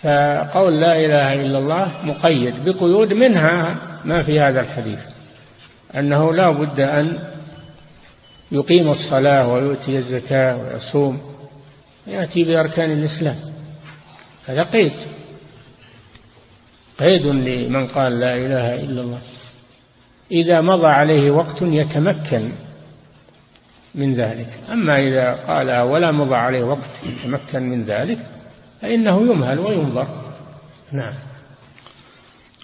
[0.02, 5.00] فقول لا إله إلا الله مقيد بقيود منها ما في هذا الحديث
[5.96, 7.18] أنه لا بد أن
[8.52, 11.20] يقيم الصلاة ويؤتي الزكاة ويصوم
[12.06, 13.36] يأتي بأركان الإسلام.
[14.46, 14.92] هذا قيد
[16.98, 19.20] قيد لمن قال لا إله إلا الله.
[20.32, 22.52] إذا مضى عليه وقت يتمكن
[23.94, 24.48] من ذلك.
[24.72, 28.39] أما إذا قال ولا مضى عليه وقت يتمكن من ذلك
[28.82, 30.06] فإنه يمهل وينظر.
[30.92, 31.12] نعم.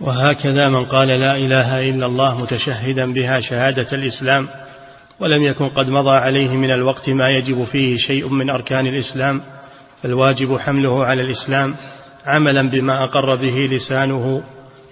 [0.01, 4.49] وهكذا من قال لا إله إلا الله متشهدا بها شهادة الإسلام
[5.21, 9.41] ولم يكن قد مضى عليه من الوقت ما يجب فيه شيء من أركان الإسلام
[10.03, 11.75] فالواجب حمله على الإسلام
[12.27, 14.43] عملا بما أقر به لسانه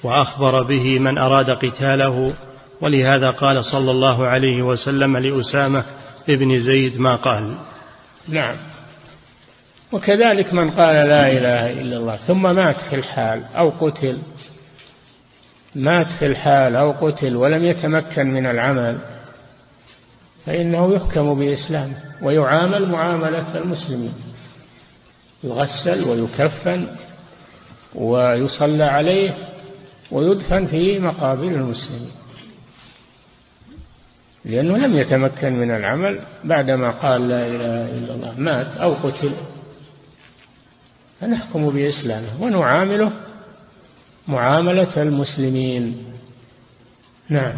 [0.03, 2.35] وأخبر به من أراد قتاله
[2.81, 5.85] ولهذا قال صلى الله عليه وسلم لأسامة
[6.29, 7.57] ابن زيد ما قال.
[8.29, 8.57] نعم.
[9.93, 14.19] وكذلك من قال لا إله إلا الله ثم مات في الحال أو قتل.
[15.75, 18.99] مات في الحال أو قتل ولم يتمكن من العمل
[20.47, 24.15] فإنه يحكم بإسلامه ويعامل معاملة المسلمين.
[25.45, 26.87] يغسل ويكفن
[27.95, 29.31] ويصلى عليه
[30.11, 32.11] ويدفن في مقابر المسلمين.
[34.45, 39.35] لأنه لم يتمكن من العمل بعدما قال لا إله إلا الله مات أو قتل.
[41.21, 43.13] فنحكم بإسلامه ونعامله
[44.29, 46.05] معاملة المسلمين.
[47.31, 47.53] نعم.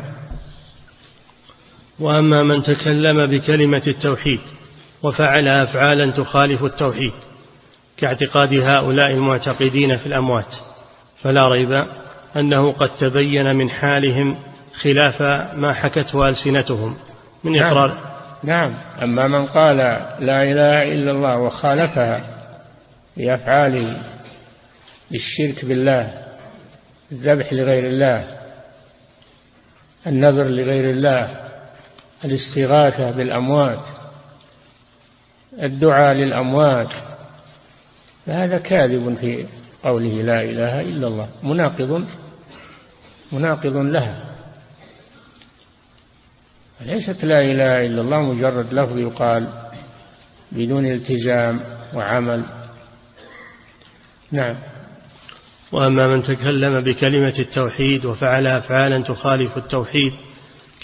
[2.01, 4.41] وأما من تكلم بكلمة التوحيد
[5.03, 7.13] وفعل أفعالا تخالف التوحيد
[7.97, 10.55] كاعتقاد هؤلاء المعتقدين في الأموات
[11.23, 11.85] فلا ريب
[12.37, 14.37] أنه قد تبين من حالهم
[14.83, 15.23] خلاف
[15.57, 16.97] ما حكته ألسنتهم
[17.45, 17.67] من نعم.
[17.67, 18.01] إقرار.
[18.45, 18.75] نعم.
[19.03, 19.77] أما من قال
[20.21, 22.36] لا إله إلا الله وخالفها
[23.17, 24.03] بأفعاله
[25.11, 26.27] بالشرك بالله
[27.13, 28.39] الذبح لغير الله
[30.07, 31.49] النذر لغير الله
[32.25, 33.85] الاستغاثة بالأموات
[35.63, 36.93] الدعاء للأموات.
[38.27, 39.47] فهذا كاذب في
[39.83, 42.07] قوله لا إله إلا الله مناقض
[43.33, 44.25] مناقض لها.
[46.81, 49.49] ليست لا إله إلا الله مجرد لفظ يقال
[50.53, 51.61] بدون التزام
[51.95, 52.45] وعمل.
[54.33, 54.57] نعم.
[55.73, 60.13] وأما من تكلم بكلمة التوحيد وفعل أفعالا تخالف التوحيد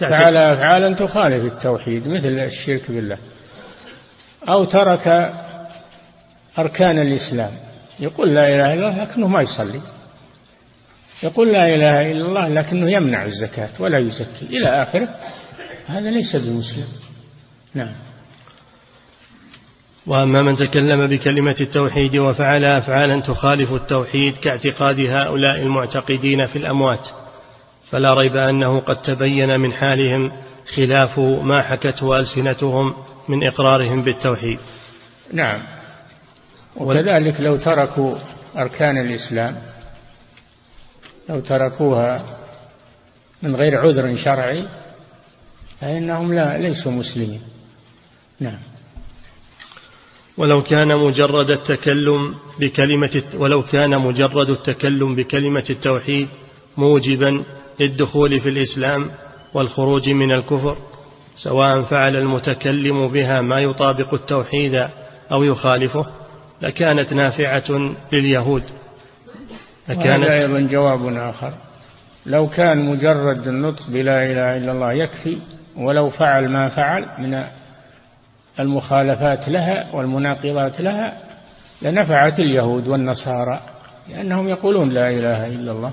[0.01, 3.19] فعل أفعالا تخالف التوحيد مثل الشرك بالله.
[4.49, 5.33] أو ترك
[6.59, 7.53] أركان الإسلام.
[8.01, 9.81] يقول لا إله إلا الله لكنه ما يصلي.
[11.23, 14.47] يقول لا إله إلا الله لكنه يمنع الزكاة ولا يزكي.
[14.51, 15.09] إلى آخره.
[15.87, 16.89] هذا ليس بمسلم.
[17.75, 17.95] نعم.
[20.07, 27.09] وأما من تكلم بكلمة التوحيد وفعل افعالا تخالف التوحيد كاعتقاد هؤلاء المعتقدين في الأموات.
[27.91, 30.33] فلا ريب أنه قد تبين من حالهم
[30.75, 32.95] خلاف ما حكته السنتهم
[33.29, 34.59] من إقرارهم بالتوحيد.
[35.33, 35.63] نعم.
[36.77, 38.19] وكذلك لو تركوا
[38.57, 39.57] أركان الإسلام
[41.29, 42.23] لو تركوها
[43.43, 44.65] من غير عذر شرعي
[45.81, 47.43] فإنهم لا ليسوا مسلمين.
[48.41, 48.72] نعم.
[50.39, 56.29] ولو كان مجرد التكلم بكلمة ولو كان مجرد التكلم بكلمة التوحيد
[56.77, 57.45] موجبا
[57.81, 59.11] للدخول في الإسلام
[59.55, 60.77] والخروج من الكفر
[61.37, 64.89] سواء فعل المتكلم بها ما يطابق التوحيد
[65.33, 66.07] أو يخالفه
[66.63, 68.63] لكانت نافعة لليهود.
[69.89, 71.53] لكانت أيضا جواب آخر.
[72.27, 75.39] لو كان مجرد النطق بلا إله إلا الله يكفي
[75.77, 77.45] ولو فعل ما فعل من
[78.61, 81.19] المخالفات لها والمناقضات لها
[81.83, 83.61] لنفعت اليهود والنصارى
[84.09, 85.93] لأنهم يقولون لا إله إلا الله.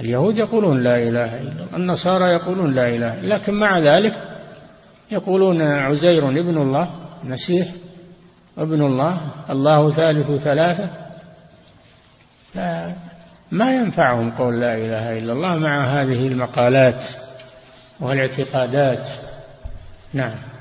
[0.00, 4.14] اليهود يقولون لا إله إلا الله النصارى يقولون لا إله لكن مع ذلك
[5.10, 6.90] يقولون عزير ابن الله
[7.24, 7.68] مسيح
[8.58, 10.90] ابن الله الله ثالث ثلاثة.
[13.50, 17.00] ما ينفعهم قول لا إله إلا الله مع هذه المقالات
[18.00, 19.08] والاعتقادات.
[20.12, 20.55] نعم.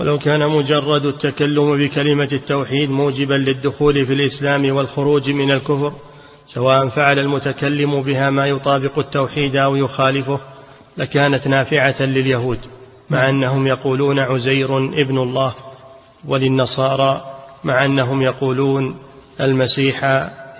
[0.00, 5.92] ولو كان مجرد التكلم بكلمة التوحيد موجبا للدخول في الإسلام والخروج من الكفر
[6.46, 10.40] سواء فعل المتكلم بها ما يطابق التوحيد أو يخالفه
[10.96, 12.58] لكانت نافعة لليهود
[13.10, 15.54] مع أنهم يقولون عزير ابن الله
[16.28, 17.20] وللنصارى
[17.64, 18.96] مع أنهم يقولون
[19.40, 20.04] المسيح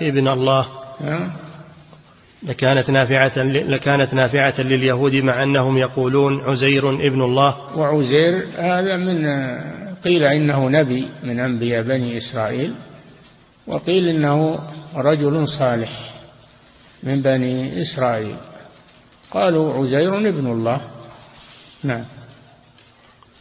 [0.02, 0.66] ابن الله.
[2.42, 7.78] لكانت نافعة لكانت نافعة لليهود مع أنهم يقولون عزير ابن الله.
[7.78, 9.26] وعزير هذا من
[10.04, 12.74] قيل إنه نبي من أنبياء بني إسرائيل
[13.66, 14.58] وقيل إنه
[14.96, 15.90] رجل صالح
[17.02, 18.36] من بني إسرائيل.
[19.30, 20.80] قالوا عزير ابن الله.
[21.84, 22.04] نعم.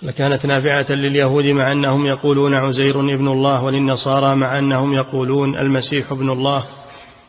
[0.01, 6.29] لكانت نافعة لليهود مع أنهم يقولون عزير ابن الله وللنصارى مع أنهم يقولون المسيح ابن
[6.29, 6.65] الله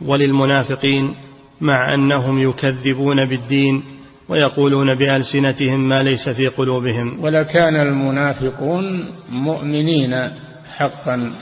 [0.01, 1.30] وللمنافقين.
[1.61, 3.83] مع أنهم يكذبون بالدين
[4.29, 7.25] ويقولون بألسنتهم ما ليس في قلوبهم.
[7.25, 8.85] ولكان المنافقون
[9.31, 10.31] مؤمنين
[10.77, 11.33] حقا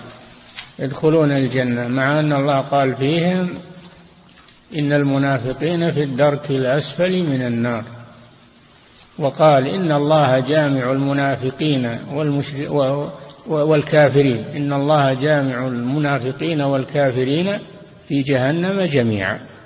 [0.79, 3.49] يدخلون الجنة مع أن الله قال فيهم
[4.79, 7.85] إن المنافقين في الدرك الأسفل من النار.
[9.19, 11.99] وقال إن الله جامع المنافقين
[13.49, 14.45] والكافرين.
[14.57, 17.59] إن الله جامع المنافقين والكافرين
[18.09, 19.58] في جهنم جميعا.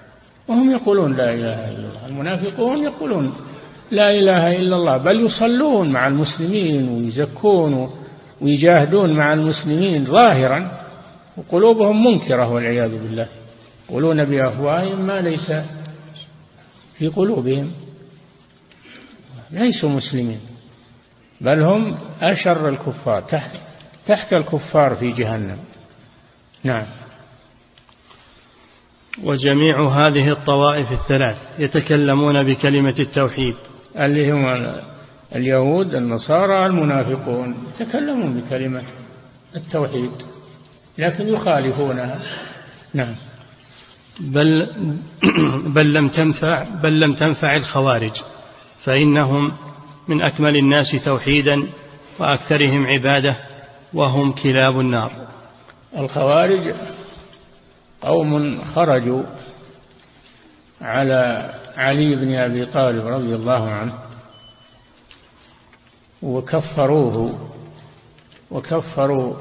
[0.52, 2.06] وهم يقولون لا إله إلا الله.
[2.06, 3.34] المنافقون يقولون
[3.90, 7.90] لا إله إلا الله بل يصلون مع المسلمين ويزكون
[8.40, 10.80] ويجاهدون مع المسلمين ظاهرا
[11.36, 13.28] وقلوبهم منكرة والعياذ بالله.
[13.90, 15.52] يقولون بأفواههم ما ليس
[16.98, 17.72] في قلوبهم.
[19.50, 20.40] ليسوا مسلمين
[21.40, 23.56] بل هم أشر الكفار تحت
[24.06, 25.58] تحت الكفار في جهنم.
[26.64, 26.86] نعم.
[29.24, 33.54] وجميع هذه الطوائف الثلاث يتكلمون بكلمة التوحيد.
[33.96, 34.74] اللي هم
[35.36, 38.82] اليهود النصارى المنافقون يتكلمون بكلمة
[39.56, 40.12] التوحيد
[40.98, 42.20] لكن يخالفونها.
[42.94, 43.14] نعم.
[44.20, 44.70] بل
[45.76, 48.12] بل لم تنفع بل لم تنفع الخوارج
[48.84, 49.52] فإنهم
[50.08, 51.62] من أكمل الناس توحيدا
[52.18, 53.36] وأكثرهم عبادة
[53.94, 55.12] وهم كلاب النار.
[55.98, 56.74] الخوارج
[58.02, 59.22] قوم خرجوا
[60.80, 63.98] على علي بن أبي طالب رضي الله عنه
[66.22, 67.48] وكفروه
[68.50, 69.36] وكفروا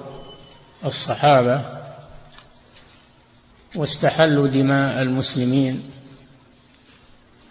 [0.86, 1.62] الصحابة
[3.76, 5.84] واستحلوا دماء المسلمين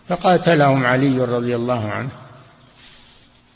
[0.08, 2.11] فقاتلهم علي رضي الله عنه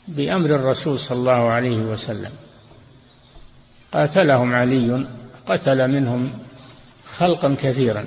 [0.07, 2.31] بأمر الرسول صلى الله عليه وسلم.
[3.91, 5.07] قاتلهم علي
[5.47, 6.44] قتل منهم
[7.05, 8.05] خلقا كثيرا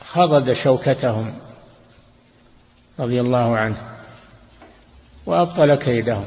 [0.00, 1.34] وخضد شوكتهم
[3.00, 3.76] رضي الله عنه
[5.26, 6.26] وأبطل كيدهم.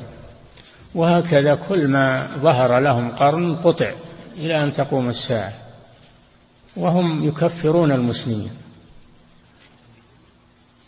[0.96, 3.94] وهكذا كل ما ظهر لهم قرن قطع
[4.38, 5.54] إلى أن تقوم الساعة
[6.78, 8.52] وهم يكفرون المسلمين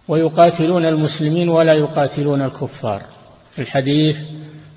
[0.07, 3.01] ويقاتلون المسلمين ولا يقاتلون الكفار.
[3.55, 4.17] في الحديث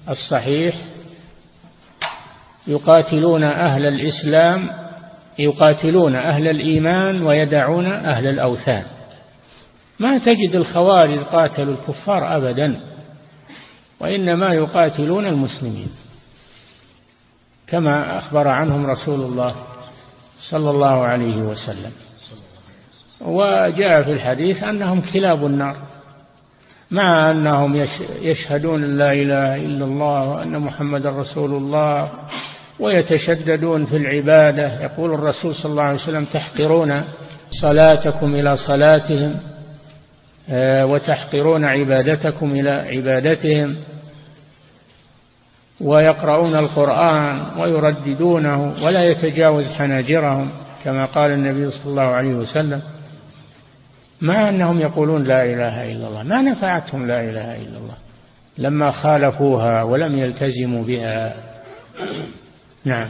[0.09, 0.77] الصحيح
[2.67, 4.86] يقاتلون أهل الإسلام
[5.39, 8.85] يقاتلون أهل الإيمان ويدعون أهل الأوثان.
[10.01, 12.81] ما تجد الخوارج قاتلوا الكفار أبدا
[14.01, 15.89] وإنما يقاتلون المسلمين.
[17.67, 19.57] كما أخبر عنهم رسول الله
[20.51, 21.93] صلى الله عليه وسلم.
[23.21, 25.77] وجاء في الحديث أنهم كلاب النار.
[26.91, 27.87] مع أنهم
[28.21, 32.11] يشهدون لا إله إلا الله وأن محمد رسول الله.
[32.81, 34.83] ويتشددون في العبادة.
[34.83, 37.05] يقول الرسول صلى الله عليه وسلم تحقرون
[37.51, 39.37] صلاتكم إلى صلاتهم
[40.51, 43.77] آه، وتحقرون عبادتكم إلى عبادتهم
[45.81, 50.53] ويقرؤون القرآن ويرددونه ولا يتجاوز حناجرهم
[50.85, 52.83] كما قال النبي صلى الله عليه وسلم.
[54.21, 57.97] مع أنهم يقولون لا إله إلا الله ما نفعتهم لا إله إلا الله
[58.59, 61.35] لما خالفوها ولم يلتزموا بها.
[62.87, 63.09] نعم.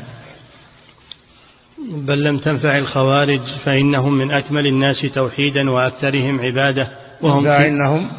[1.79, 6.89] بل لم تنفع الخوارج فإنهم من أكمل الناس توحيدا وأكثرهم عبادة.
[7.23, 8.11] وهم فإنهم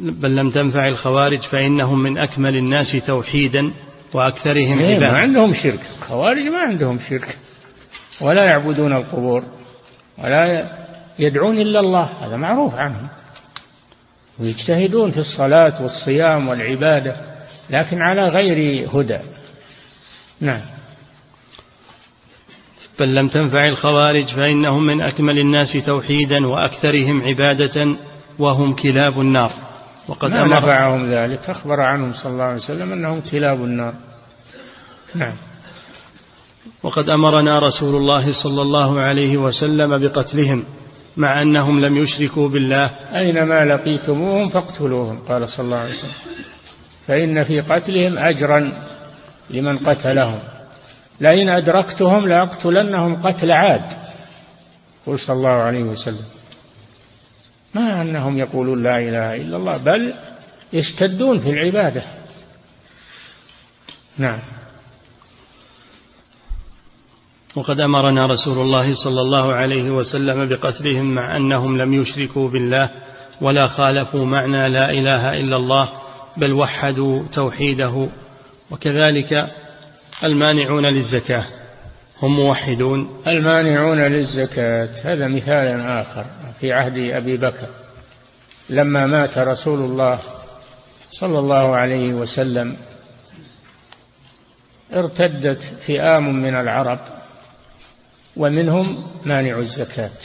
[0.00, 3.72] بل لم تنفع الخوارج فإنهم من أكمل الناس توحيدا
[4.14, 5.12] وأكثرهم إيه، عبادة.
[5.12, 5.80] ما عندهم شرك.
[5.98, 7.38] الخوارج ما عندهم شرك.
[8.20, 9.44] ولا يعبدون القبور
[10.18, 10.70] ولا
[11.18, 12.04] يدعون إلا الله.
[12.04, 13.08] هذا معروف عنهم.
[14.40, 17.16] ويجتهدون في الصلاة والصيام والعبادة
[17.70, 19.18] لكن على غير هدى.
[20.40, 20.62] نعم.
[22.98, 27.96] بل لم تنفع الخوارج فإنهم من أكمل الناس توحيدا وأكثرهم عبادة
[28.38, 29.52] وهم كلاب النار.
[30.08, 33.94] وقد ما نفعهم ذلك؟ أخبر عنهم صلى الله عليه وسلم أنهم كلاب النار.
[35.14, 35.34] نعم.
[36.82, 40.64] وقد أمرنا رسول الله صلى الله عليه وسلم بقتلهم
[41.16, 42.86] مع أنهم لم يشركوا بالله.
[43.14, 46.12] أينما لقيتموهم فاقتلوهم قال صلى الله عليه وسلم.
[47.06, 48.72] فإن في قتلهم أجرا.
[49.50, 50.40] لمن قتلهم.
[51.20, 53.98] لئن أدركتهم لأقتلنهم قتل عاد.
[55.06, 56.24] قل صلى الله عليه وسلم.
[57.74, 60.14] ما أنهم يقولون لا إله إلا الله بل
[60.72, 62.02] يشتدون في العبادة.
[64.18, 64.38] نعم.
[67.56, 72.90] وقد أمرنا رسول الله صلى الله عليه وسلم بقتلهم مع أنهم لم يشركوا بالله
[73.40, 75.88] ولا خالفوا معنى لا إله إلا الله
[76.36, 78.08] بل وحدوا توحيده.
[78.70, 79.48] وكذلك
[80.24, 81.44] المانعون للزكاة.
[82.22, 83.22] هم موحدون.
[83.26, 84.88] المانعون للزكاة.
[85.04, 86.24] هذا مثال آخر
[86.60, 87.68] في عهد أبي بكر.
[88.70, 90.20] لما مات رسول الله
[91.10, 92.76] صلى الله عليه وسلم
[94.92, 96.98] ارتدت فئام من العرب
[98.36, 100.18] ومنهم مانع الزكاة.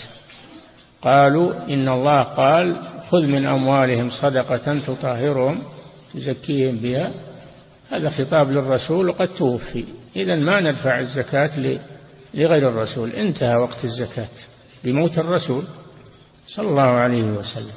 [1.02, 2.76] قالوا إن الله قال
[3.12, 5.64] خذ من أموالهم صدقة تطهرهم
[6.14, 7.12] تزكيهم بها
[7.91, 9.86] هذا خطاب للرسول وقد توفي.
[10.15, 11.79] إذا ما ندفع الزكاة
[12.34, 13.09] لغير الرسول.
[13.09, 14.29] انتهى وقت الزكاة.
[14.84, 15.63] بموت الرسول
[16.47, 17.73] صلى الله عليه وسلم.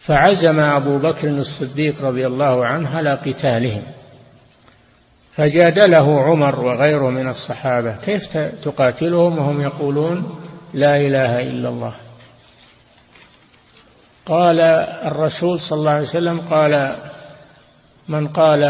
[0.00, 3.82] فعزم أبو بكر الصديق رضي الله عنه على قتالهم.
[5.32, 7.96] فجادله عمر وغيره من الصحابة.
[7.96, 10.40] كيف تقاتلهم وهم يقولون
[10.74, 11.94] لا إله إلا الله؟
[14.26, 14.60] قال
[15.10, 16.96] الرسول صلى الله عليه وسلم قال
[18.10, 18.60] من قال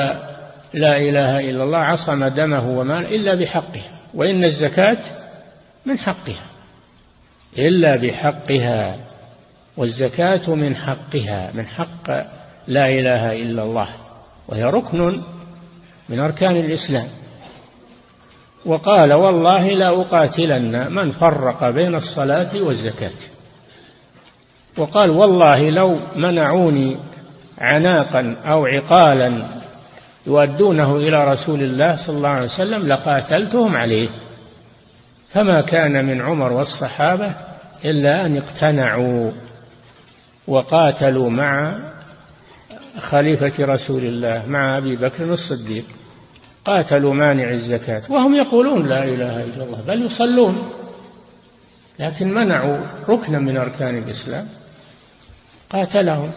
[0.74, 3.82] لا إله إلا الله عصم دمه ومال إلا بحقه
[4.14, 5.02] وإن الزكاة
[5.86, 6.46] من حقها
[7.58, 8.96] إلا بحقها
[9.76, 12.10] والزكاة من حقها من حق
[12.68, 13.88] لا إله إلا الله
[14.48, 15.22] وهي ركن
[16.08, 17.08] من أركان الإسلام.
[18.66, 23.18] وقال والله لا أقاتلن من فرق بين الصلاة والزكاة.
[24.78, 26.96] وقال والله لو منعوني
[27.60, 29.44] عناقا أو عقالا
[30.26, 34.08] يؤدونه إلى رسول الله صلى الله عليه وسلم لقاتلتهم عليه.
[35.32, 37.34] فما كان من عمر والصحابة
[37.84, 39.30] إلا أن اقتنعوا
[40.46, 41.78] وقاتلوا مع
[42.98, 45.84] خليفة رسول الله مع أبي بكر الصديق.
[46.64, 48.02] قاتلوا مانع الزكاة.
[48.08, 50.72] وهم يقولون لا إله إلا الله بل يصلون.
[51.98, 54.48] لكن منعوا ركنا من أركان الإسلام.
[55.70, 56.32] قاتلهم.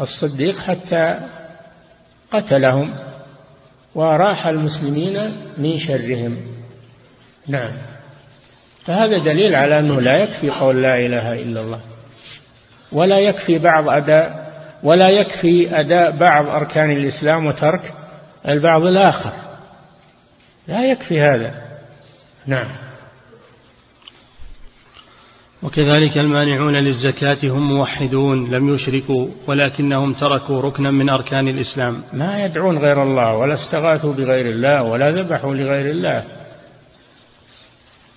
[0.00, 1.20] الصديق حتى
[2.32, 2.94] قتلهم
[3.94, 6.36] وراح المسلمين من شرهم.
[7.48, 7.72] نعم.
[8.84, 11.80] فهذا دليل على أنه لا يكفي قول لا إله إلا الله
[12.92, 17.94] ولا يكفي بعض أداء ولا يكفي أداء بعض أركان الإسلام وترك
[18.48, 19.32] البعض الآخر.
[20.68, 21.54] لا يكفي هذا.
[22.46, 22.91] نعم.
[25.62, 32.02] وكذلك المانعون للزكاة هم موحدون لم يشركوا ولكنهم تركوا ركنا من أركان الإسلام.
[32.12, 36.24] ما يدعون غير الله ولا استغاثوا بغير الله ولا ذبحوا لغير الله.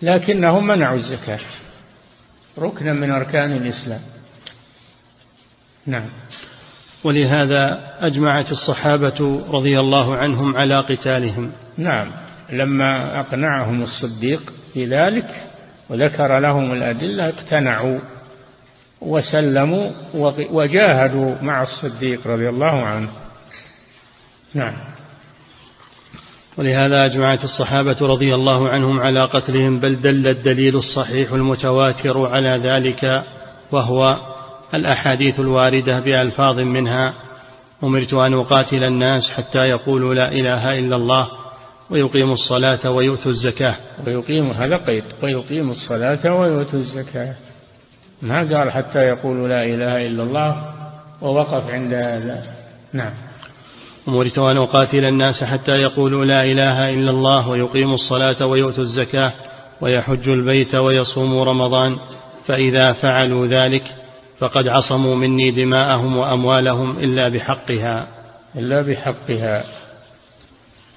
[0.01, 1.39] لكنهم منعوا الزكاة.
[2.59, 4.01] ركنا من أركان الإسلام.
[5.87, 6.09] نعم.
[7.03, 11.51] ولهذا أجمعت الصحابة رضي الله عنهم على قتالهم.
[11.77, 12.11] نعم.
[12.49, 15.54] لما أقنعهم الصديق في ذلك
[15.89, 17.99] وذكر لهم الأدلة اقتنعوا
[19.01, 19.91] وسلموا
[20.51, 23.09] وجاهدوا مع الصديق رضي الله عنه.
[24.53, 24.73] نعم.
[26.57, 33.11] ولهذا أجمعت الصحابة رضي الله عنهم على قتلهم بل دل الدليل الصحيح المتواتر على ذلك
[33.71, 34.17] وهو
[34.73, 37.13] الأحاديث الواردة بألفاظ منها
[37.83, 41.29] أمرت أن أقاتل الناس حتى يقولوا لا إله إلا الله
[41.89, 43.75] ويقيموا الصلاة ويؤتوا الزكاة.
[44.07, 45.03] ويقيم هذا قيد.
[45.23, 47.35] ويقيموا الصلاة ويؤتوا الزكاة.
[48.21, 50.63] ما قال حتى يقولوا لا إله إلا الله
[51.21, 52.43] ووقف عند هذا.
[52.93, 53.13] نعم.
[54.07, 59.33] أمرت أن أقاتل الناس حتى يقولوا لا إله إلا الله ويقيموا الصلاة ويؤتوا الزكاة
[59.81, 61.97] ويحجوا البيت ويصوموا رمضان.
[62.45, 63.83] فإذا فعلوا ذلك
[64.39, 68.07] فقد عصموا مني دماءهم وأموالهم إلا بحقها.
[68.55, 69.63] إلا بحقها.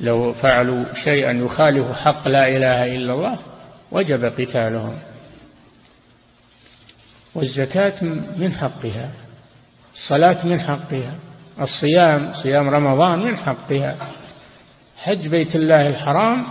[0.01, 3.38] لو فعلوا شيئا يخالف حق لا إله إلا الله
[3.92, 4.94] وجب قتالهم.
[7.34, 8.05] والزكاة
[8.38, 9.11] من حقها
[9.94, 11.14] الصلاة من حقها
[11.61, 13.96] الصيام صيام رمضان من حقها
[14.96, 16.44] حج بيت الله الحرام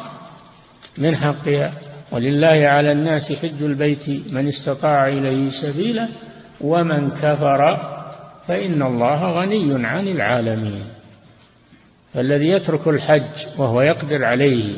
[0.97, 1.73] من حقها.
[2.11, 6.07] ولله على الناس حج البيت من استطاع إليه سبيلا
[6.61, 7.77] ومن كفر
[8.47, 10.96] فإن الله غني عن العالمين.
[12.17, 14.75] فالذي يترك الحج وهو يقدر عليه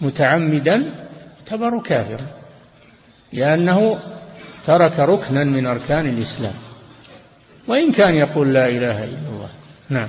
[0.00, 0.92] متعمدا
[1.38, 2.26] يعتبر كافرا
[3.32, 3.98] لأنه
[4.66, 6.54] ترك ركنا من أركان الإسلام.
[7.68, 9.48] وإن كان يقول لا إله إلا الله
[9.88, 10.08] نعم.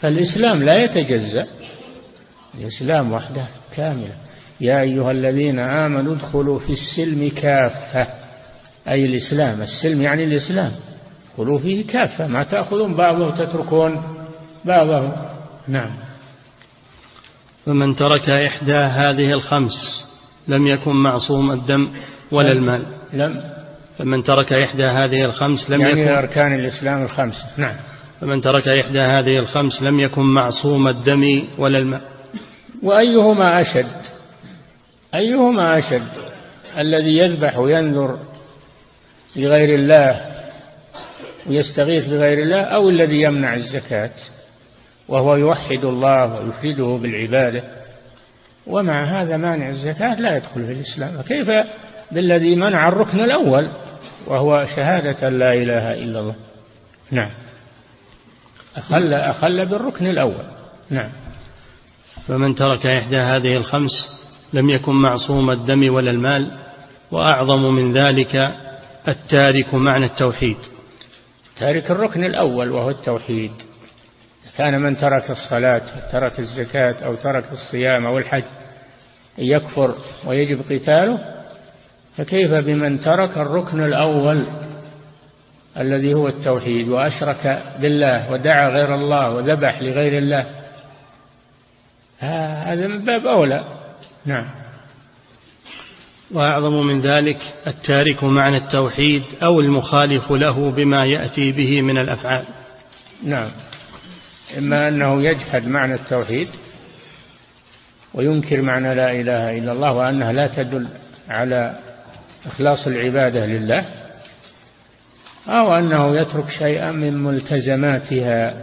[0.00, 1.46] فالإسلام لا يتجزأ
[2.58, 4.14] الإسلام وحده كاملة.
[4.60, 8.06] يا أيها الذين آمنوا ادخلوا في السلم كافة
[8.88, 9.62] أي الإسلام.
[9.62, 10.72] السلم يعني الإسلام.
[11.30, 14.11] ادخلوا فيه كافة ما تأخذون بعضه وتتركون.
[14.64, 15.12] بعضه
[15.68, 15.90] نعم.
[17.66, 19.72] فمن ترك إحدى هذه الخمس
[20.48, 21.90] لم يكن معصوم الدم
[22.32, 22.82] ولا المال.
[23.12, 23.52] لم
[23.98, 27.76] فمن ترك إحدى هذه الخمس لم يعني يكن أركان الإسلام الخمسة نعم.
[28.20, 31.22] فمن ترك إحدى هذه الخمس لم يكن معصوم الدم
[31.58, 32.02] ولا الماء
[32.82, 34.02] وأيهما أشد؟
[35.14, 36.08] أيهما أشد؟
[36.78, 38.18] الذي يذبح وينذر
[39.36, 40.20] لغير الله
[41.46, 44.10] ويستغيث بغير الله أو الذي يمنع الزكاة؟
[45.12, 47.62] وهو يوحد الله ويفرده بالعبادة.
[48.66, 51.22] ومع هذا مانع الزكاة لا يدخل في الإسلام.
[51.22, 51.46] فكيف
[52.12, 53.68] بالذي منع الركن الأول
[54.26, 56.34] وهو شهادة لا إله إلا الله؟
[57.10, 57.30] نعم.
[58.76, 60.44] أخل, أخل بالركن الأول.
[60.90, 61.10] نعم.
[62.28, 63.92] فمن ترك إحدى هذه الخمس
[64.52, 66.58] لم يكن معصوم الدم ولا المال
[67.10, 68.36] وأعظم من ذلك
[69.08, 70.56] التارك معنى التوحيد.
[71.56, 73.52] تارك الركن الأول وهو التوحيد.
[74.56, 78.44] كان من ترك الصلاة ترك الزكاة أو ترك الصيام أو الحج
[79.38, 79.94] يكفر
[80.26, 81.18] ويجب قتاله
[82.16, 84.46] فكيف بمن ترك الركن الأول
[85.78, 90.46] الذي هو التوحيد وأشرك بالله ودعا غير الله وذبح لغير الله؟
[92.18, 93.64] هذا من باب أولى.
[94.26, 94.46] نعم.
[96.32, 102.44] وأعظم من ذلك التارك معنى التوحيد أو المخالف له بما يأتي به من الأفعال.
[103.24, 103.50] نعم.
[104.58, 106.48] إما أنه يجحد معنى التوحيد
[108.14, 110.88] وينكر معنى لا إله إلا الله وأنها لا تدل
[111.28, 111.78] على
[112.46, 113.84] إخلاص العبادة لله
[115.48, 118.54] أو أنه يترك شيئا من ملتزماتها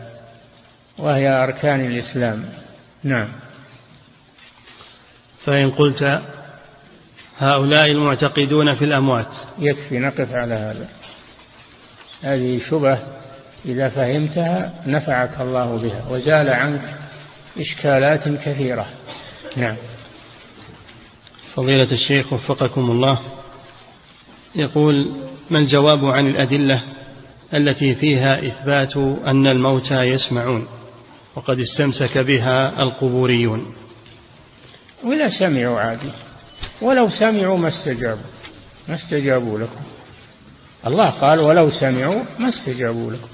[0.98, 2.46] وهي أركان الإسلام.
[3.04, 3.28] نعم.
[5.46, 6.22] فإن قلت
[7.38, 9.34] هؤلاء المعتقدون في الأموات.
[9.60, 10.88] يكفي نقف على هذا.
[12.22, 13.19] هذه شبه
[13.66, 16.96] إذا فهمتها نفعك الله بها وزال عنك
[17.60, 18.86] إشكالات كثيرة.
[19.58, 19.76] نعم.
[21.54, 23.20] فضيلة الشيخ وفقكم الله.
[24.56, 25.16] يقول
[25.50, 26.82] ما الجواب عن الأدلة
[27.54, 28.98] التي فيها إثبات
[29.28, 30.68] أن الموتى يسمعون
[31.36, 33.76] وقد استمسك بها القبوريون؟
[35.04, 36.12] ولا سمعوا عادي.
[36.82, 38.30] ولو سمعوا ما استجابوا.
[38.88, 39.82] ما استجابوا لكم.
[40.88, 43.28] الله قال ولو سمعوا ما استجابوا لكم.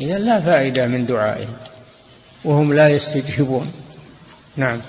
[0.00, 1.56] إذا لا فائدة من دعائهم
[2.44, 3.72] وهم لا يستجيبون.
[4.56, 4.80] نعم.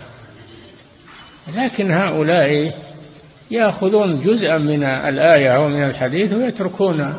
[1.55, 2.73] لكن هؤلاء
[3.51, 7.13] يأخذون جزءا من الآية ومن الحديث ويتركون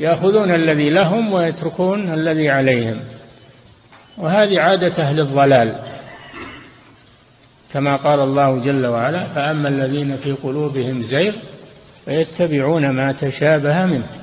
[0.00, 3.00] يأخذون الذي لهم ويتركون الذي عليهم.
[4.18, 5.74] وهذه عادة أهل الضلال.
[7.72, 11.32] كما قال الله جل وعلا فأما الذين في قلوبهم زيغ
[12.04, 14.19] فيتبعون ما تشابه منه.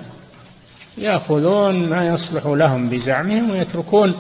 [0.98, 4.16] يأخذون ما يصلح لهم بزعمهم ويتركون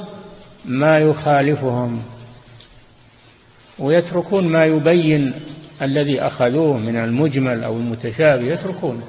[0.65, 2.01] ما يخالفهم
[3.79, 5.33] ويتركون ما يبين
[5.81, 9.03] الذي أخذوه من المجمل أو المتشابه يتركونه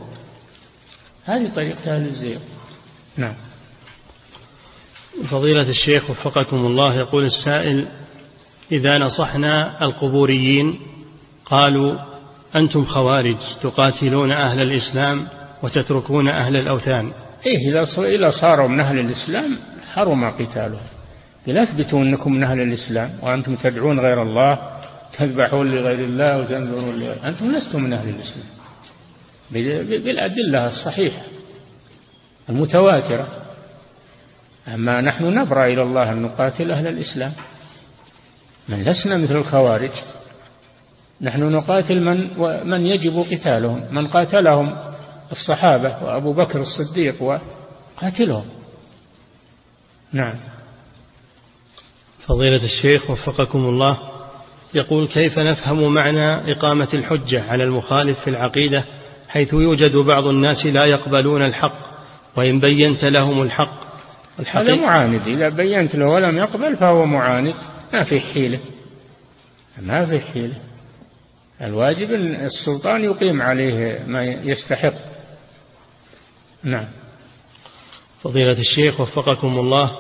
[1.25, 2.39] هذه طريقة أهل الزيغ.
[3.17, 3.35] نعم.
[5.31, 7.89] فضيلة الشيخ وفقكم الله يقول السائل
[8.73, 10.79] إذا نصحنا القبوريين
[11.45, 11.99] قالوا
[12.57, 15.29] أنتم خوارج تقاتلون أهل الإسلام
[15.63, 17.13] وتتركون أهل الأوثان.
[17.47, 17.85] إيه
[18.17, 19.59] إذا صاروا من أهل الإسلام
[19.95, 20.81] حرم قتالهم.
[21.47, 24.59] لا اثبتوا أنكم من أهل الإسلام وأنتم تدعون غير الله
[25.19, 28.47] تذبحون لغير الله وتنذرون لغير أنتم لستم من أهل الإسلام.
[30.05, 31.23] بالأدلة الصحيحة
[32.49, 33.27] المتواترة.
[34.75, 37.33] أما نحن نبرأ إلى الله أن نقاتل أهل الإسلام.
[38.69, 39.93] من لسنا مثل الخوارج.
[41.21, 42.29] نحن نقاتل من
[42.65, 43.95] من يجب قتالهم.
[43.95, 44.88] من قاتلهم
[45.33, 48.45] الصحابة وأبو بكر الصديق وقاتلهم
[50.13, 50.35] نعم.
[52.27, 53.99] فضيلة الشيخ وفقكم الله
[54.75, 58.85] يقول كيف نفهم معنى إقامة الحجة على المخالف في العقيدة
[59.29, 61.89] حيث يوجد بعض الناس لا يقبلون الحق
[62.37, 63.89] وإن بينت لهم الحق؟
[64.47, 65.21] هذا معاند.
[65.23, 67.55] إذا بينت له ولم يقبل فهو معاند.
[67.93, 68.61] ما في حيلة.
[69.83, 70.57] ما في حيلة.
[71.63, 75.18] الواجب أن السلطان يقيم عليه ما يستحق.
[76.65, 76.87] نعم.
[78.23, 79.91] فضيلة الشيخ وفقكم الله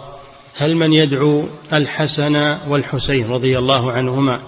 [0.56, 2.36] هل من يدعو الحسن
[2.68, 4.40] والحسين رضي الله عنهما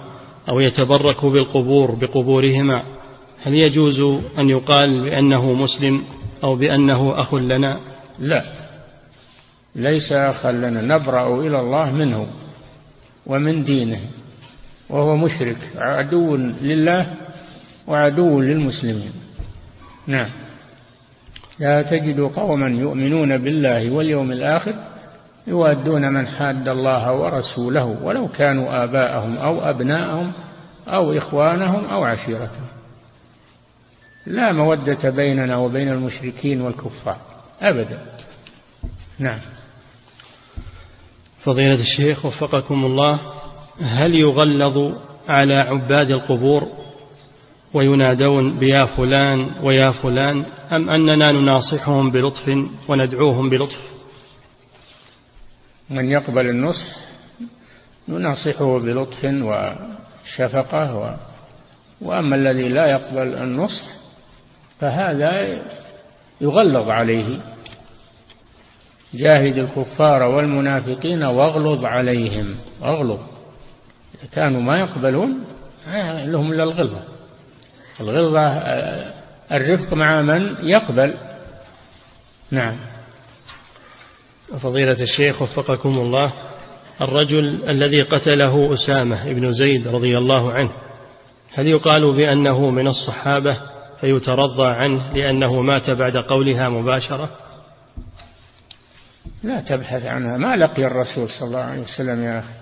[0.49, 2.83] أو يتبرك بالقبور بقبورهما
[3.43, 4.01] هل يجوز
[4.39, 6.03] أن يقال بأنه مسلم
[6.43, 7.79] أو بأنه أخ لنا؟
[8.19, 8.45] لا.
[9.75, 12.27] ليس أخا لنا نبرأ إلى الله منه
[13.25, 13.99] ومن دينه
[14.89, 17.15] وهو مشرك عدو لله
[17.87, 19.11] وعدو للمسلمين.
[20.07, 20.29] نعم.
[21.61, 24.73] لا تجد قوما يؤمنون بالله واليوم الآخر
[25.47, 30.31] يوادون من حاد الله ورسوله ولو كانوا آباءهم أو أبناءهم
[30.87, 32.67] أو إخوانهم أو عشيرتهم.
[34.25, 37.17] لا مودة بيننا وبين المشركين والكفار
[37.61, 37.99] أبدا.
[39.19, 39.39] نعم.
[41.43, 43.19] فضيلة الشيخ وفقكم الله
[43.81, 44.93] هل يغلظ
[45.29, 46.80] على عباد القبور
[47.73, 52.49] وينادون بيا فلان ويا فلان أم أننا نناصحهم بلطف
[52.87, 53.79] وندعوهم بلطف؟
[55.89, 56.87] من يقبل النصح
[58.07, 61.15] نناصحه بلطف وشفقة و...
[62.01, 63.83] وأما الذي لا يقبل النصح
[64.79, 65.61] فهذا
[66.41, 67.39] يغلظ عليه.
[69.13, 73.19] جاهد الكفار والمنافقين واغلظ عليهم واغلظ.
[74.31, 75.43] كانوا ما يقبلون
[76.25, 77.20] لهم إلا الغلظة.
[78.01, 79.13] الغلظة آه،
[79.51, 81.13] الرفق مع من يقبل.
[82.51, 82.77] نعم.
[84.59, 86.33] فضيلة الشيخ وفقكم الله
[87.01, 90.71] الرجل الذي قتله أسامة بن زيد رضي الله عنه
[91.53, 93.57] هل يقال بأنه من الصحابة
[94.01, 97.29] فيترضى عنه لأنه مات بعد قولها مباشرة؟
[99.43, 100.37] لا تبحث عنها.
[100.37, 102.53] ما لقي الرسول صلى الله عليه وسلم يا أخي؟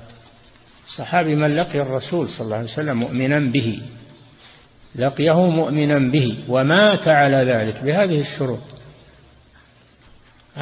[0.85, 3.81] الصحابي من لقي الرسول صلى الله عليه وسلم مؤمنا به.
[4.95, 8.59] لقيه مؤمنا به ومات على ذلك بهذه الشروط.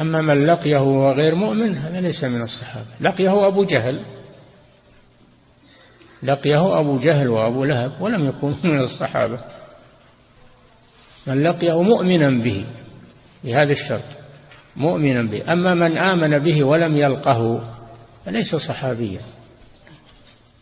[0.00, 2.86] أما من لقيه وهو غير مؤمن هذا ليس من الصحابة.
[3.00, 4.00] لقيه أبو جهل.
[6.22, 9.38] لقيه أبو جهل وأبو لهب ولم يكن من الصحابة.
[11.26, 12.66] من لقيه مؤمنا به
[13.44, 14.18] بهذا الشرط
[14.76, 15.52] مؤمنا به.
[15.52, 17.60] أما من آمن به ولم يلقه
[18.26, 19.20] فليس صحابيا.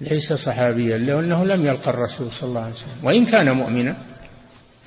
[0.01, 3.05] ليس صحابيا لأنه لم يلقى الرسول صلى الله عليه وسلم.
[3.05, 3.97] وإن كان مؤمنا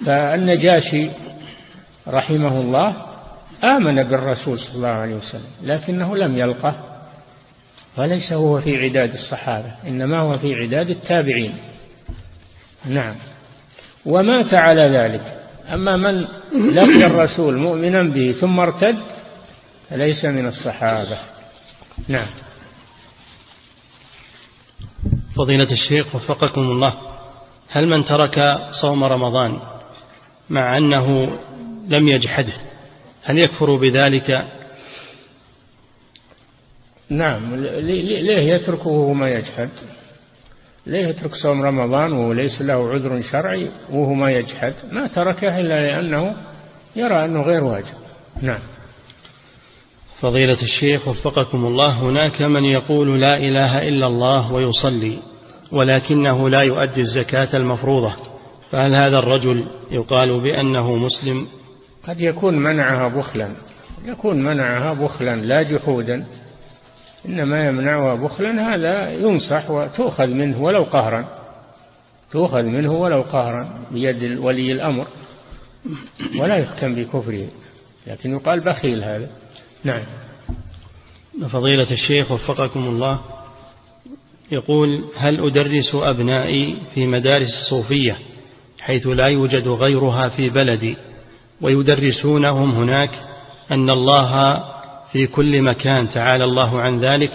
[0.05, 1.09] فالنجاشي
[2.07, 2.95] رحمه الله
[3.63, 6.75] آمن بالرسول صلى الله عليه وسلم لكنه لم يلقه
[7.97, 11.53] وليس هو في عداد الصحابة إنما هو في عداد التابعين.
[12.85, 13.15] نعم.
[14.05, 15.39] ومات على ذلك.
[15.73, 18.95] أما من لقي الرسول مؤمنا به ثم ارتد
[19.89, 21.17] فليس من الصحابة.
[22.07, 22.27] نعم.
[25.39, 26.93] فضيلة الشيخ وفقكم الله.
[27.69, 28.39] هل من ترك
[28.81, 29.59] صوم رمضان
[30.49, 31.25] مع أنه
[31.87, 32.53] لم يجحده
[33.23, 34.45] هل يكفر بذلك؟
[37.09, 39.69] نعم ليه يتركه وهو ما يجحد؟
[40.87, 45.87] ليه يترك صوم رمضان وهو ليس له عذر شرعي وهو ما يجحد؟ ما تركه إلا
[45.87, 46.35] لأنه
[46.95, 47.95] يرى أنه غير واجب.
[48.41, 48.61] نعم.
[50.19, 55.28] فضيلة الشيخ وفقكم الله هناك من يقول لا إله إلا الله ويصلي.
[55.71, 58.15] ولكنه لا يؤدي الزكاة المفروضة.
[58.71, 61.47] فهل هذا الرجل يقال بأنه مسلم؟
[62.07, 63.55] قد يكون منعها بخلا.
[64.05, 66.25] يكون منعها بخلا لا جحودا.
[67.25, 71.25] إنما يمنعها بخلا هذا ينصح وتؤخذ منه ولو قهرا.
[72.31, 75.07] تؤخذ منه ولو قهرا بيد ولي الأمر.
[76.39, 77.47] ولا يحكم بكفره.
[78.07, 79.29] لكن يقال بخيل هذا.
[79.83, 80.03] نعم.
[81.49, 83.19] فضيلة الشيخ وفقكم الله.
[84.51, 88.17] يقول هل أدرس أبنائي في مدارس الصوفية
[88.79, 90.97] حيث لا يوجد غيرها في بلدي
[91.61, 93.11] ويدرسونهم هناك
[93.71, 94.63] أن الله
[95.11, 97.31] في كل مكان تعالى الله عن ذلك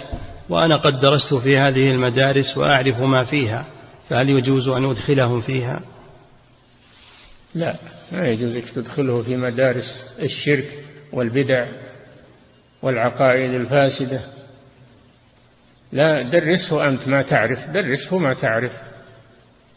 [0.48, 3.66] وأنا قد درست في هذه المدارس وأعرف ما فيها
[4.08, 5.82] فهل يجوز أن أدخلهم فيها؟
[7.54, 7.76] لا
[8.12, 11.66] ما يجوز تدخله في مدارس الشرك والبدع
[12.82, 14.20] والعقائد الفاسدة.
[15.94, 18.72] لا درسه أنت ما تعرف درسه ما تعرف.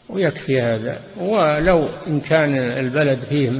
[0.08, 1.00] ويكفي هذا.
[1.20, 3.50] ولو إن كان البلد فيه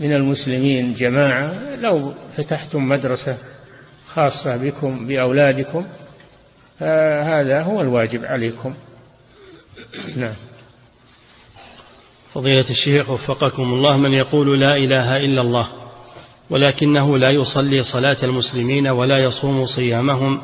[0.00, 3.38] من المسلمين جماعة لو فتحتم مدرسة
[4.06, 5.86] خاصة بكم بأولادكم
[6.78, 8.74] فهذا هو الواجب عليكم.
[10.16, 10.34] نعم.
[12.32, 15.68] فضيلة الشيخ وفقكم الله من يقول لا إله إلا الله
[16.50, 20.42] ولكنه لا يصلي صلاة المسلمين ولا يصوم صيامهم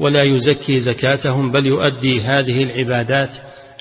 [0.00, 3.30] ولا يزكي زكاتهم بل يؤدي هذه العبادات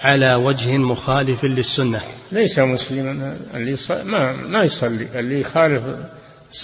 [0.02, 2.02] على وجه مخالف للسنة.
[2.32, 5.84] ليس مسلما اللي ما ما يصلي اللي يخالف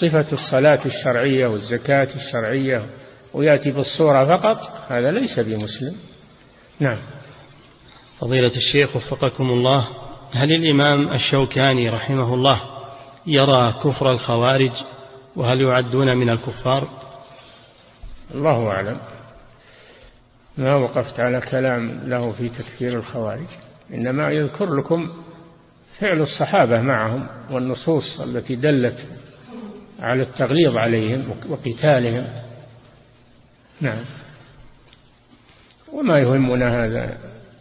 [0.00, 2.86] صفة الصلاة الشرعية والزكاة الشرعية
[3.34, 5.96] ويأتي بالصورة فقط هذا ليس بمسلم.
[6.80, 6.98] نعم.
[8.20, 9.88] فضيلة الشيخ وفقكم الله
[10.32, 12.60] هل الإمام الشوكاني رحمه الله
[13.26, 14.72] يرى كفر الخوارج
[15.36, 16.88] وهل يعدون من الكفار؟
[18.34, 19.15] الله أعلم.
[20.58, 23.46] ما وقفت على كلام له في تكفير الخوارج
[23.94, 25.08] إنما يذكر لكم
[25.98, 29.06] فعل الصحابة معهم والنصوص التي دلت
[30.00, 32.26] على التغليظ عليهم وقتالهم.
[33.80, 34.04] نعم.
[35.92, 37.18] وما يهمنا هذا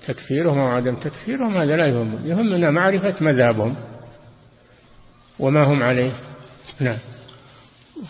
[0.08, 2.26] تكفيرهم أو عدم تكفيرهم هذا لا يهمنا.
[2.26, 3.76] يهمنا معرفة مذهبهم
[5.40, 6.12] وما هم عليه.
[6.80, 6.98] نعم.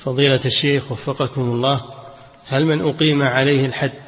[0.04, 1.82] فضيلة الشيخ وفقكم الله
[2.48, 4.06] هل من أقيم عليه الحد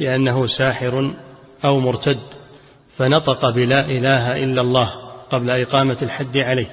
[0.00, 1.14] لأنه ساحر
[1.64, 2.20] أو مرتد
[2.96, 4.90] فنطق بلا إله إلا الله
[5.30, 6.70] قبل إقامة الحد عليه.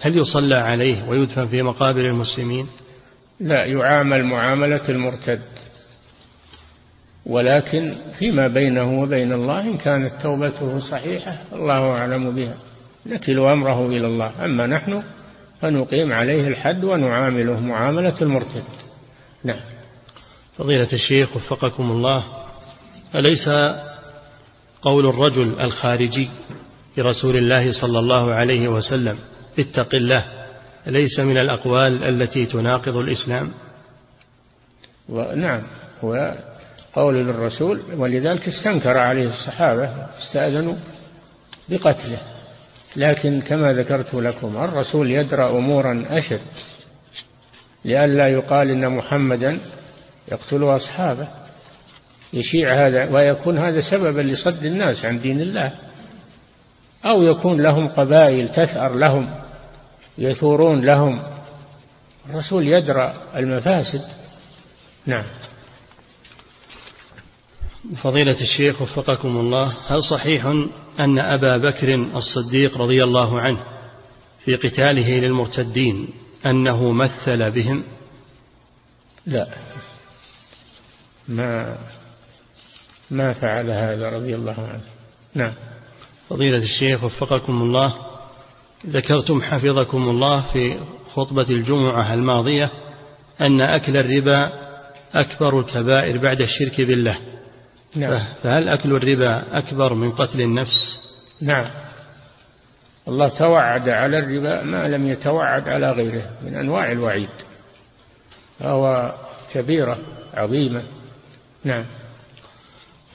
[0.00, 2.66] هل يصلى عليه ويدفن في مقابر المسلمين؟
[3.40, 5.42] لا يعامل معاملة المرتد.
[7.26, 12.54] ولكن فيما بينه وبين الله إن كانت توبته صحيحة الله أعلم بها.
[13.06, 14.44] نكل أمره إلى الله.
[14.44, 15.02] أما نحن
[15.60, 18.64] فنقيم عليه الحد ونعامله معاملة المرتد.
[19.44, 19.60] نعم.
[20.56, 22.24] فضيلة الشيخ وفقكم الله
[23.14, 23.48] أليس
[24.82, 26.28] قول الرجل الخارجي
[26.96, 29.18] لرسول الله صلى الله عليه وسلم
[29.58, 30.24] اتق الله
[30.86, 33.50] ليس من الأقوال التي تناقض الإسلام؟
[35.36, 35.62] نعم
[36.04, 36.34] هو
[36.94, 39.84] قول للرسول ولذلك استنكر عليه الصحابة
[40.18, 40.74] استأذنوا
[41.68, 42.20] بقتله.
[42.96, 46.40] لكن كما ذكرت لكم الرسول يدرى أمورا أشد
[47.84, 49.58] لئلا يقال إن محمدا
[50.32, 51.28] يقتل أصحابه.
[52.32, 55.72] يشيع هذا ويكون هذا سببا لصد الناس عن دين الله.
[57.04, 59.34] أو يكون لهم قبائل تثأر لهم
[60.18, 61.22] يثورون لهم.
[62.30, 64.02] الرسول يدرى المفاسد.
[65.06, 65.24] نعم.
[68.02, 70.46] فضيلة الشيخ وفقكم الله هل صحيح
[71.00, 73.62] أن أبا بكر الصديق رضي الله عنه
[74.44, 76.08] في قتاله للمرتدين
[76.46, 77.84] أنه مثل بهم؟
[79.26, 79.48] لا.
[81.28, 81.78] ما
[83.10, 84.82] ما فعل هذا رضي الله عنه.
[85.34, 85.52] نعم.
[86.28, 87.94] فضيلة الشيخ وفقكم الله
[88.86, 92.70] ذكرتم حفظكم الله في خطبة الجمعة الماضية
[93.40, 94.52] أن أكل الربا
[95.14, 97.18] أكبر الكبائر بعد الشرك بالله.
[97.96, 98.24] نعم.
[98.42, 100.98] فهل أكل الربا أكبر من قتل النفس؟
[101.40, 101.70] نعم.
[103.08, 107.28] الله توعد على الربا ما لم يتوعد على غيره من أنواع الوعيد.
[108.58, 109.14] فهو
[109.52, 109.98] كبيرة
[110.34, 110.82] عظيمة.
[111.64, 111.84] نعم.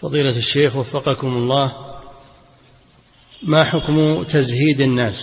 [0.03, 1.75] فضيلة الشيخ وفقكم الله
[3.43, 5.15] ما حكم تزهيد الناس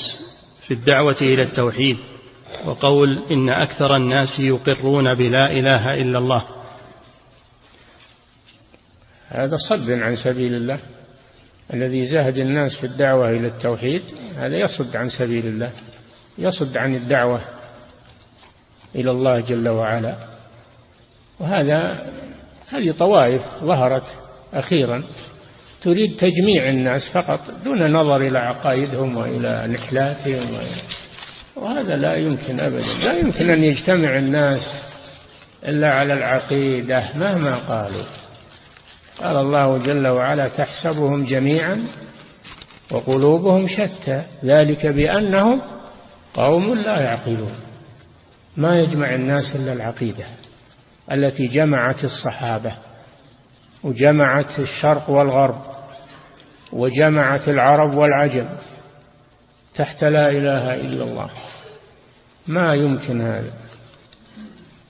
[0.67, 1.97] في الدعوة إلى التوحيد؟
[2.67, 6.45] وقول إن أكثر الناس يقرون بلا إله إلا الله.
[9.29, 10.79] هذا صد عن سبيل الله.
[11.75, 14.03] الذي زهد الناس في الدعوة إلى التوحيد
[14.37, 15.73] هذا يصد عن سبيل الله.
[16.39, 17.41] يصد عن الدعوة
[18.95, 20.17] إلى الله جل وعلا.
[21.41, 22.07] وهذا
[22.69, 25.03] هذه طوائف ظهرت أخيرا
[25.83, 30.59] تريد تجميع الناس فقط دون نظر إلى عقائدهم وإلى نحلاتهم
[31.57, 32.87] وهذا لا يمكن أبدا.
[33.05, 34.63] لا يمكن أن يجتمع الناس
[35.65, 38.05] إلا على العقيدة مهما قالوا.
[39.19, 41.87] قال الله جل وعلا تحسبهم جميعا
[42.91, 45.63] وقلوبهم شتى ذلك بأنهم
[46.35, 47.55] قوم لا يعقلون.
[48.57, 50.25] ما يجمع الناس إلا العقيدة
[51.13, 52.73] التي جمعت الصحابة.
[53.85, 55.61] وجمعت الشرق والغرب
[56.73, 58.49] وجمعت العرب والعجم
[59.75, 61.31] تحت لا إله إلا الله.
[62.47, 63.53] ما يمكن هذا.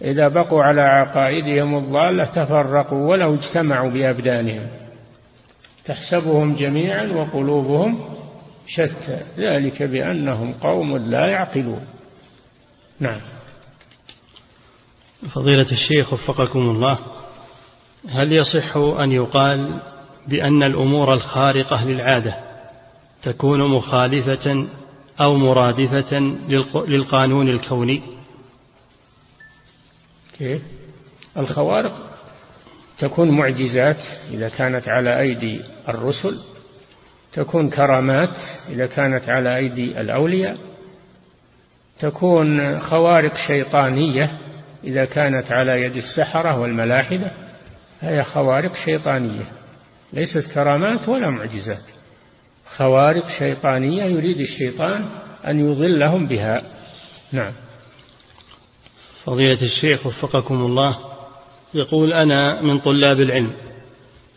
[0.02, 4.66] إذا بقوا على عقائدهم الضالة تفرقوا ولو اجتمعوا بأبدانهم.
[5.84, 8.04] تحسبهم جميعا وقلوبهم
[8.66, 9.22] شتى.
[9.38, 11.86] ذلك بأنهم قوم لا يعقلون.
[13.00, 13.20] نعم.
[15.32, 16.98] فضيلة الشيخ وفقكم الله.
[18.08, 19.80] هل يصح أن يقال
[20.28, 22.34] بأن الأمور الخارقة للعادة
[23.22, 24.68] تكون مخالفة
[25.20, 26.18] أو مرادفة
[26.74, 28.02] للقانون الكوني؟
[30.38, 30.62] كيف؟
[31.36, 32.10] الخوارق
[32.98, 36.40] تكون معجزات إذا كانت على أيدي الرسل
[37.32, 38.36] تكون كرامات
[38.68, 40.56] إذا كانت على أيدي الأولياء
[41.98, 44.38] تكون خوارق شيطانية
[44.84, 47.32] إذا كانت على يد السحرة والملاحدة.
[48.00, 49.44] هي خوارق شيطانية.
[50.12, 51.84] ليست كرامات ولا معجزات.
[52.76, 55.04] خوارق شيطانية يريد الشيطان
[55.46, 56.62] أن يضلهم بها.
[57.32, 57.52] نعم.
[59.24, 60.98] فضيلة الشيخ وفقكم الله
[61.74, 63.52] يقول أنا من طلاب العلم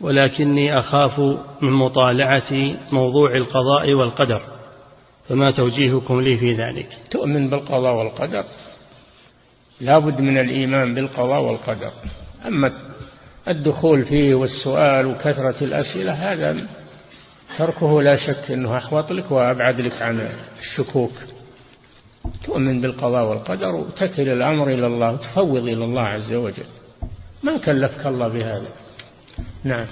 [0.00, 1.20] ولكني أخاف
[1.62, 4.42] من مطالعة موضوع القضاء والقدر
[5.28, 8.44] فما توجيهكم لي في ذلك؟ تؤمن بالقضاء والقدر؟
[9.80, 11.92] لا بد من الإيمان بالقضاء والقدر.
[12.46, 12.72] أما
[13.48, 16.66] الدخول فيه والسؤال وكثرة الأسئلة هذا
[17.58, 20.28] تركه لا شك أنه أحوط لك وأبعد لك عن
[20.60, 21.12] الشكوك.
[22.44, 26.66] تؤمن بالقضاء والقدر وتكل الأمر إلى الله وتفوض إلى الله عز وجل.
[27.42, 28.68] ما كلفك الله بهذا؟
[29.64, 29.86] نعم.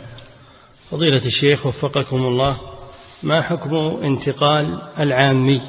[0.91, 2.61] فضيلة الشيخ وفقكم الله
[3.23, 5.61] ما حكم انتقال العامي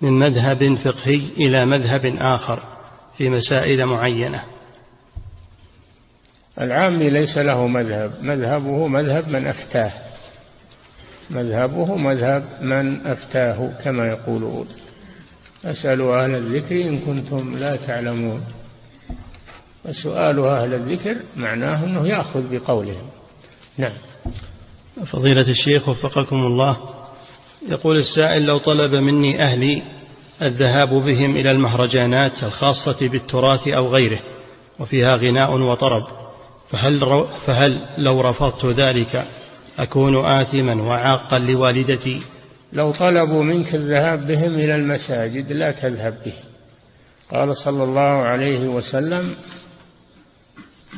[0.00, 2.62] من مذهب فقهي إلى مذهب آخر
[3.16, 4.42] في مسائل معينة؟
[6.60, 8.12] العامي ليس له مذهب.
[8.22, 9.92] مذهبه مذهب من أفتاه.
[11.30, 14.66] مذهبه مذهب من أفتاه كما يقولون
[15.62, 18.42] فاسألوا أهل الذكر إن كنتم لا تعلمون.
[19.88, 23.06] وسؤال أهل الذكر معناه أنه يأخذ بقولهم
[23.78, 23.92] نعم.
[25.06, 26.76] فضيلة الشيخ وفقكم الله
[27.68, 29.82] يقول السائل لو طلب مني أهلي
[30.42, 34.20] الذهاب بهم إلى المهرجانات الخاصة بالتراث أو غيره
[34.78, 36.25] وفيها غناء وطرب
[36.70, 39.26] فهل, فهل لو رفضت ذلك
[39.78, 42.22] أكون آثما وعاقا لوالدتي؟
[42.72, 46.34] لو طلبوا منك الذهاب بهم إلى المساجد لا تذهب به.
[47.30, 49.34] قال صلى الله عليه وسلم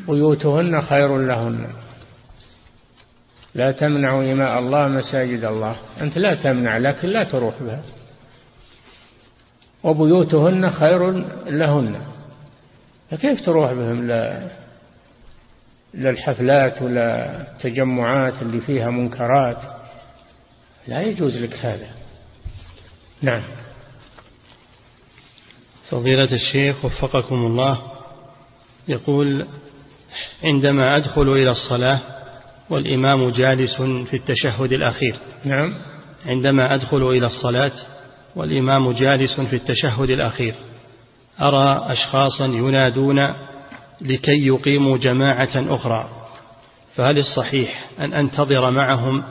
[0.09, 1.67] بيوتهن خير لهن.
[3.55, 5.77] لا تمنعوا إماء الله مساجد الله.
[6.01, 7.83] أنت لا تمنع لكن لا تروح بها.
[9.83, 11.11] وبيوتهن خير
[11.47, 12.01] لهن.
[13.11, 14.49] فكيف تروح بهم؟ لا.
[15.95, 19.63] للحفلات ولا التجمعات اللي فيها منكرات.
[20.87, 21.87] لا يجوز لك هذا.
[23.23, 23.43] نعم.
[25.91, 27.83] فضيلة الشيخ وفقكم الله
[28.89, 29.47] يقول
[30.45, 32.01] عندما أدخل إلى الصلاة
[32.71, 35.17] والإمام جالس في التشهد الأخير.
[35.45, 35.75] نعم.
[36.27, 37.73] عندما أدخل إلى الصلاة
[38.37, 40.55] والإمام جالس في التشهد الأخير
[41.41, 43.48] أرى أشخاصا ينادون
[44.01, 46.09] لكي يقيموا جماعة أخرى.
[46.95, 49.25] فهل الصحيح أن أنتظر معهم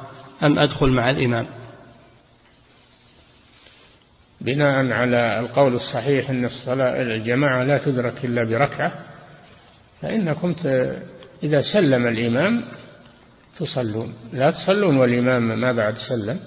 [0.43, 1.47] أم أدخل مع الإمام؟
[4.41, 8.93] بناء على القول الصحيح أن الصلاة الجماعة لا تدرك إلا بركعة
[10.01, 10.55] فإنكم
[11.43, 12.63] إذا سلم الإمام
[13.59, 14.13] تصلون.
[14.33, 16.39] لا تصلون والإمام ما بعد سلم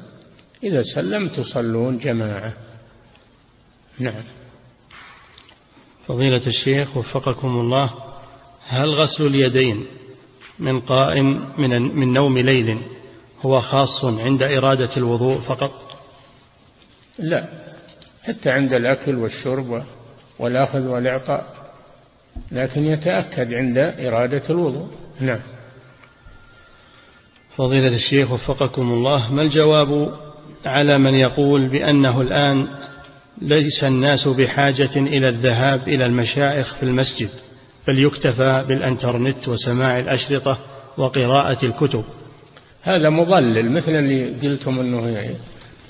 [0.62, 2.52] إذا سلم تصلون جماعة.
[3.98, 4.24] نعم.
[6.06, 8.09] فضيلة الشيخ وفقكم الله
[8.70, 9.86] هل غسل اليدين
[10.58, 12.78] من قائم من من نوم ليل
[13.42, 15.72] هو خاص عند إرادة الوضوء فقط؟
[17.18, 17.48] لا.
[18.22, 19.82] حتى عند الأكل والشرب
[20.38, 21.54] والأخذ والإعطاء.
[22.52, 24.88] لكن يتأكد عند إرادة الوضوء.
[25.20, 25.40] نعم.
[27.56, 30.14] فضيلة الشيخ وفقكم الله ما الجواب
[30.64, 32.68] على من يقول بأنه الآن
[33.42, 37.30] ليس الناس بحاجة إلى الذهاب إلى المشائخ في المسجد؟
[37.88, 40.58] بل يكتفى بالانترنت وسماع الأشرطة
[40.96, 42.04] وقراءة الكتب.
[42.82, 45.36] هذا مضلل مثل اللي قلتم أنه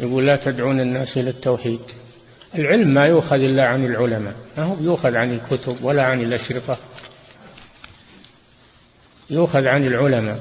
[0.01, 1.81] يقول لا تدعون الناس إلى التوحيد.
[2.55, 6.79] العلم ما يؤخذ إلا عن العلماء ما هو يؤخذ عن الكتب ولا عن الأشرطة.
[9.31, 10.41] يؤخذ عن العلماء.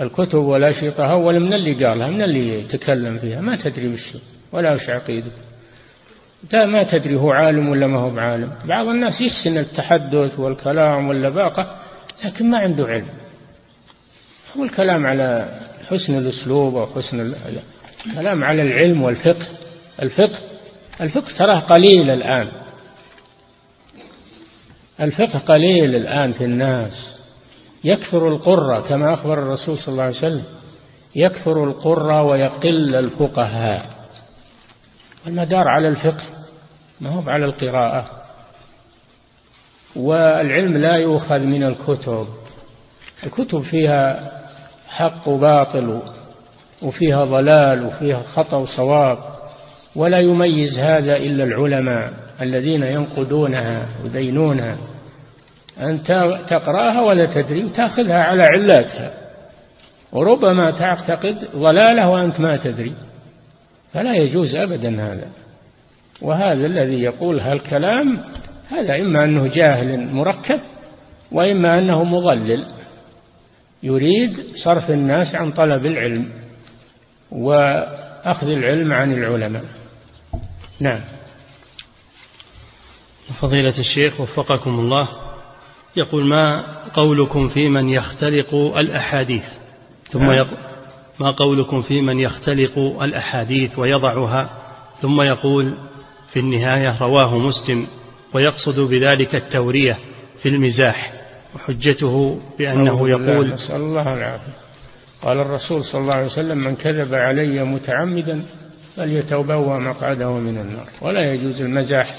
[0.00, 4.16] الكتب والأشرطة أول من اللي قالها من اللي تكلم فيها ما تدري وش
[4.52, 5.49] ولا وش عقيدته
[6.54, 8.52] ما تدري هو عالم ولا ما هو بعالم.
[8.68, 11.76] بعض الناس يحسن التحدث والكلام واللباقة
[12.24, 13.08] لكن ما عنده علم.
[14.56, 17.34] هو الكلام على حسن الأسلوب وحسن
[18.06, 19.46] الكلام على العلم والفقه.
[20.02, 20.38] الفقه
[21.00, 22.48] الفقه تراه قليل الآن.
[25.00, 27.16] الفقه قليل الآن في الناس.
[27.84, 30.44] يكثر القرة كما أخبر الرسول صلى الله عليه وسلم.
[31.16, 33.99] يكثر القرة ويقل الفقهاء.
[35.26, 36.24] المدار على الفقه
[37.00, 38.10] ما هو على القراءة.
[39.96, 42.26] والعلم لا يؤخذ من الكتب.
[43.26, 44.30] الكتب فيها
[44.88, 46.02] حق وباطل
[46.82, 49.18] وفيها ضلال وفيها خطأ وصواب
[49.96, 54.76] ولا يميز هذا إلا العلماء الذين ينقدونها ويدينونها.
[55.80, 56.02] أن
[56.48, 59.12] تقرأها ولا تدري وتأخذها على علاتها.
[60.12, 62.94] وربما تعتقد ضلالة وأنت ما تدري.
[63.92, 65.28] فلا يجوز أبدا هذا.
[66.22, 68.18] وهذا الذي يقول هالكلام
[68.68, 70.60] هذا إما أنه جاهل مركب
[71.32, 72.66] وإما أنه مضلل.
[73.82, 76.28] يريد صرف الناس عن طلب العلم
[77.30, 79.64] وأخذ العلم عن العلماء.
[80.80, 81.00] نعم.
[83.40, 85.08] فضيلة الشيخ وفقكم الله
[85.96, 86.64] يقول ما
[86.94, 89.44] قولكم في من يختلق الأحاديث؟
[90.10, 90.69] ثم نعم.
[91.20, 94.50] ما قولكم في من يختلق الأحاديث ويضعها؟
[95.00, 95.74] ثم يقول
[96.32, 97.86] في النهاية رواه مسلم
[98.34, 99.98] ويقصد بذلك التورية
[100.42, 101.12] في المزاح
[101.54, 104.52] وحجته بأنه يقول نسأل الله العافية.
[105.22, 108.42] قال الرسول صلى الله عليه وسلم من كذب علي متعمدا
[108.96, 110.88] فليتبوأ مقعده من النار.
[111.02, 112.16] ولا يجوز المزاح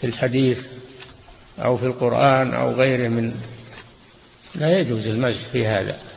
[0.00, 0.58] في الحديث
[1.58, 3.34] أو في القرآن أو غيره من
[4.54, 6.11] لا يجوز المزح في هذا.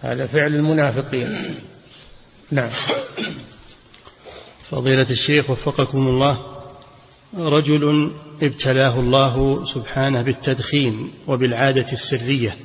[0.00, 1.54] هذا فعل المنافقين.
[2.50, 2.70] نعم.
[4.70, 6.38] فضيلة الشيخ وفقكم الله
[7.38, 8.12] رجل
[8.42, 12.56] ابتلاه الله سبحانه بالتدخين وبالعادة السرية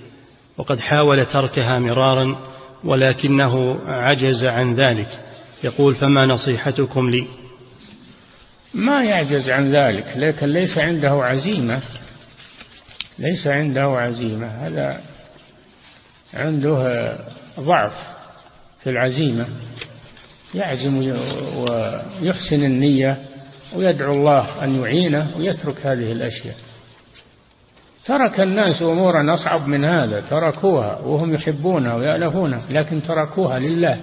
[0.57, 2.35] وقد حاول تركها مرارا
[2.83, 5.19] ولكنه عجز عن ذلك.
[5.63, 7.27] يقول فما نصيحتكم لي؟
[8.73, 11.81] ما يعجز عن ذلك لكن ليس عنده عزيمة.
[13.19, 14.47] ليس عنده عزيمة.
[14.47, 15.01] هذا
[16.33, 17.15] عنده
[17.59, 17.93] ضعف
[18.83, 19.47] في العزيمة
[20.55, 20.97] يعزم
[21.57, 23.17] ويحسن النية
[23.75, 26.55] ويدعو الله أن يعينه ويترك هذه الأشياء.
[28.05, 33.97] ترك الناس أمورا أصعب من هذا تركوها وهم يحبونها ويألفونها لكن تركوها لله.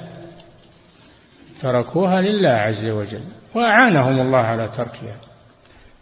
[1.63, 3.23] تركوها لله عز وجل
[3.55, 5.17] وأعانهم الله على تركها.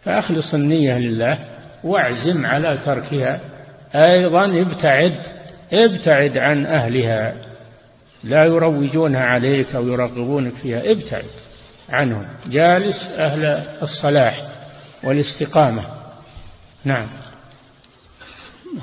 [0.03, 1.39] فأخلص النية لله
[1.83, 3.39] وأعزم على تركها.
[3.95, 5.38] أيضا ابتعد
[5.73, 7.35] ابتعد عن أهلها.
[8.23, 10.91] لا يروجونها عليك أو يرغبونك فيها.
[10.91, 11.25] ابتعد
[11.89, 12.25] عنهم.
[12.47, 13.45] جالس أهل
[13.81, 14.47] الصلاح
[15.03, 15.85] والاستقامة.
[16.85, 17.07] نعم.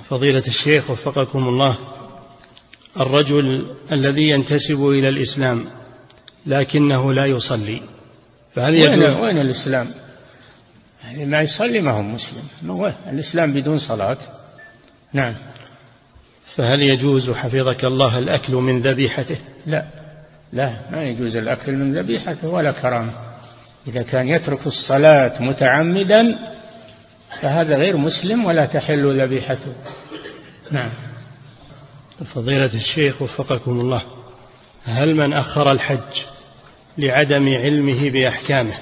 [0.08, 1.78] فضيلة الشيخ وفقكم الله
[3.00, 5.64] الرجل الذي ينتسب إلى الإسلام
[6.46, 7.80] لكنه لا يصلي
[8.54, 9.90] فهل وين, وين الإسلام؟
[11.14, 12.44] ما يصلي ما هو مسلم.
[13.12, 14.18] الإسلام بدون صلاة.
[15.12, 15.34] نعم.
[16.56, 19.84] فهل يجوز حفظك الله الأكل من ذبيحته؟ لا.
[20.52, 23.12] لا ما يجوز الأكل من ذبيحته ولا كرامة.
[23.86, 26.38] إذا كان يترك الصلاة متعمدا
[27.40, 29.72] فهذا غير مسلم ولا تحل ذبيحته.
[30.70, 30.90] نعم.
[32.34, 34.02] فضيلة الشيخ وفقكم الله
[34.84, 36.22] هل من أخر الحج
[36.98, 38.74] لعدم علمه بأحكامه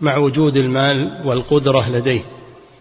[0.00, 2.22] مع وجود المال والقدرة لديه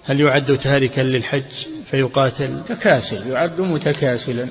[0.05, 1.51] هل يعد تاركا للحج؟
[1.91, 2.63] فيقاتل.
[2.63, 4.47] تكاسل يعد متكاسلا.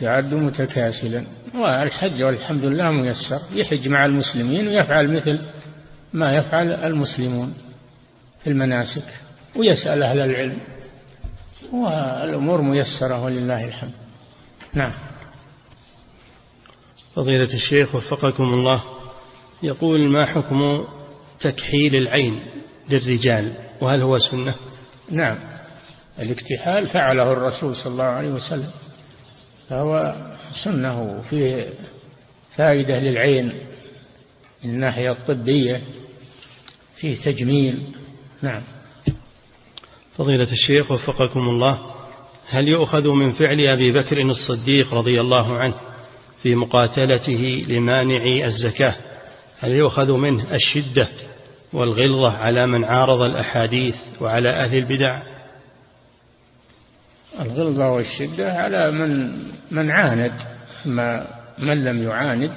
[0.00, 1.24] يعد متكاسلا.
[1.54, 3.40] والحج والحمد لله ميسر.
[3.52, 5.40] يحج مع المسلمين ويفعل مثل
[6.12, 7.54] ما يفعل المسلمون
[8.44, 9.04] في المناسك
[9.56, 10.58] ويسأل أهل العلم.
[11.72, 13.92] والأمور ميسرة ولله الحمد.
[14.74, 14.92] نعم.
[17.14, 18.82] فضيلة الشيخ وفقكم الله
[19.62, 20.84] يقول ما حكم
[21.40, 22.42] تكحيل العين
[22.90, 24.54] للرجال؟ وهل هو سنة؟
[25.10, 25.38] نعم.
[26.18, 28.70] الاكتحال فعله الرسول صلى الله عليه وسلم
[29.68, 30.14] فهو
[30.64, 31.68] سنة وفيه
[32.56, 33.52] فائدة للعين
[34.64, 35.80] من الناحية الطبية
[36.96, 37.82] فيه تجميل.
[38.42, 38.62] نعم.
[40.16, 41.78] فضيلة الشيخ وفقكم الله
[42.48, 45.74] هل يؤخذ من فعل أبي بكر الصديق رضي الله عنه
[46.42, 48.94] في مقاتلته لمانعي الزكاة
[49.60, 51.08] هل يؤخذ منه الشدة
[51.72, 55.22] والغلظة على من عارض الأحاديث وعلى أهل البدع؟
[57.40, 60.32] الغلظة والشدة على من من عاند
[60.86, 61.26] ما
[61.58, 62.52] من لم يعاند.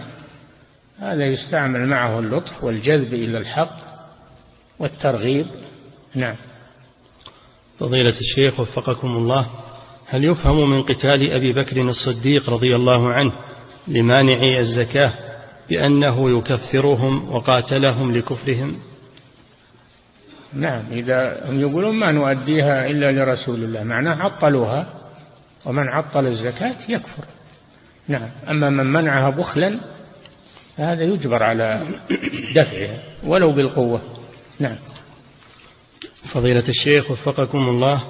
[1.00, 3.78] هذا يستعمل معه اللطف والجذب إلى الحق
[4.80, 5.46] والترغيب.
[6.16, 6.36] نعم.
[7.80, 9.50] فضيلة الشيخ وفقكم الله
[10.08, 13.32] هل يفهم من قتال أبي بكر الصديق رضي الله عنه
[13.88, 15.14] لمانعي الزكاة
[15.70, 18.76] بأنه يكفرهم وقاتلهم لكفرهم؟
[20.54, 24.88] نعم إذا هم يقولون ما نؤديها إلا لرسول الله معناه عطلوها
[25.66, 27.24] ومن عطل الزكاة يكفر.
[28.08, 29.80] نعم أما من منعها بخلا
[30.78, 31.82] فهذا يجبر على
[32.56, 34.02] دفعها ولو بالقوة.
[34.60, 34.78] نعم.
[36.34, 38.04] فضيلة الشيخ وفقكم الله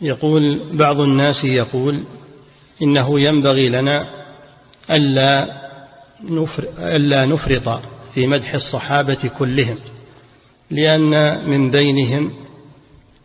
[0.00, 2.04] يقول بعض الناس يقول
[2.82, 4.08] إنه ينبغي لنا
[4.90, 5.62] ألا
[7.26, 7.80] نفرط
[8.14, 9.78] في مدح الصحابة كلهم.
[10.72, 12.32] لأن من بينهم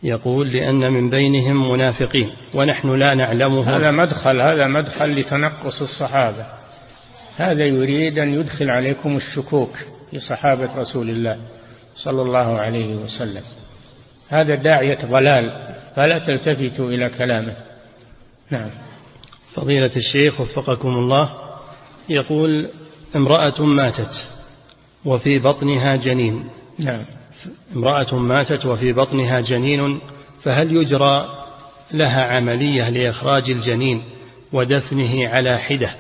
[0.04, 6.46] يقول لأن من بينهم منافقين ونحن لا نعلمه هذا مدخل هذا مدخل لتنقص الصحابة.
[7.38, 9.78] هذا يريد أن يدخل عليكم الشكوك
[10.12, 11.38] في صحابة رسول الله
[11.96, 13.44] صلى الله عليه وسلم.
[14.30, 17.56] هذا داعية ضلال فلا تلتفتوا إلى كلامه.
[18.52, 18.70] نعم.
[19.54, 21.34] فضيلة الشيخ وفقكم الله
[22.10, 22.70] يقول
[23.16, 24.28] امرأة ماتت
[25.06, 26.50] وفي بطنها جنين.
[26.80, 27.06] نعم.
[27.76, 30.00] امرأة ماتت وفي بطنها جنين
[30.44, 31.46] فهل يجرى
[31.92, 34.04] لها عملية لإخراج الجنين
[34.54, 35.96] ودفنه على حدة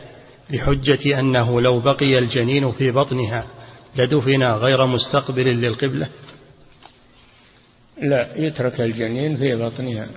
[0.50, 3.48] لحجة أنه لو بقي الجنين في بطنها
[3.96, 6.10] لدفن غير مستقبل للقبلة؟
[8.02, 10.08] لا يترك الجنين في بطنها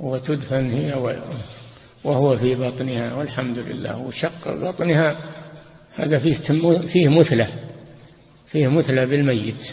[0.00, 0.94] وتدفن هي
[2.04, 3.98] وهو في بطنها والحمد لله.
[3.98, 5.16] وشق بطنها
[5.94, 6.36] هذا فيه
[6.92, 7.69] فيه مثلة.
[8.52, 9.72] فيه مثلة بالميت.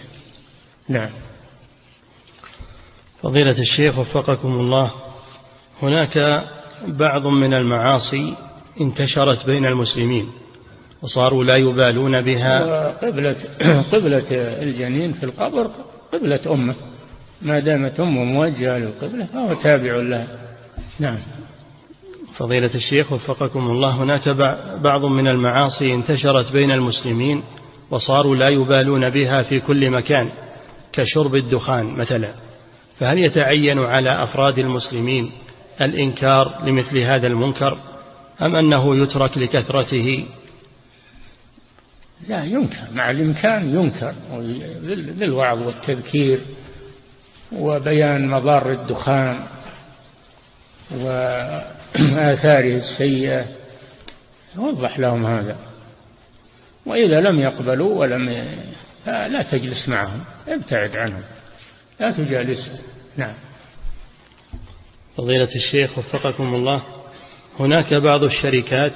[0.90, 1.10] نعم.
[3.22, 4.94] فضيلة الشيخ وفقكم الله
[5.82, 6.44] هناك
[6.88, 8.36] بعض من المعاصي
[8.82, 10.30] انتشرت بين المسلمين
[11.02, 12.92] وصاروا لا يبالون بها.
[12.92, 13.36] قبلة
[13.94, 14.26] قبلة
[14.62, 15.72] الجنين في القبر
[16.14, 16.76] قبلة أمة.
[17.42, 20.28] ما دامت أمه موجهة للقبلة فهو تابع لها.
[21.00, 21.20] نعم.
[22.38, 24.30] فضيلة الشيخ وفقكم الله هناك
[24.82, 27.44] بعض من المعاصي انتشرت بين المسلمين
[27.92, 30.32] وصاروا لا يبالون بها في كل مكان
[30.94, 32.34] كشرب الدخان مثلا.
[33.00, 35.32] فهل يتعين على أفراد المسلمين
[35.82, 37.80] الإنكار لمثل هذا المنكر
[38.42, 40.26] أم أنه يترك لكثرته؟
[42.28, 42.88] لا ينكر.
[42.94, 44.14] مع الإمكان ينكر
[45.18, 46.40] للوعظ والتذكير
[47.52, 49.44] وبيان مضار الدخان
[50.92, 53.46] وآثاره السيئة.
[54.58, 55.67] وضح لهم هذا.
[56.88, 58.30] وإذا لم يقبلوا ولم
[59.06, 61.24] لا تجلس معهم ابتعد عنهم
[62.00, 62.78] لا تجالسهم
[63.18, 63.34] نعم.
[65.18, 66.84] فضيلة الشيخ وفقكم الله
[67.60, 68.94] هناك بعض الشركات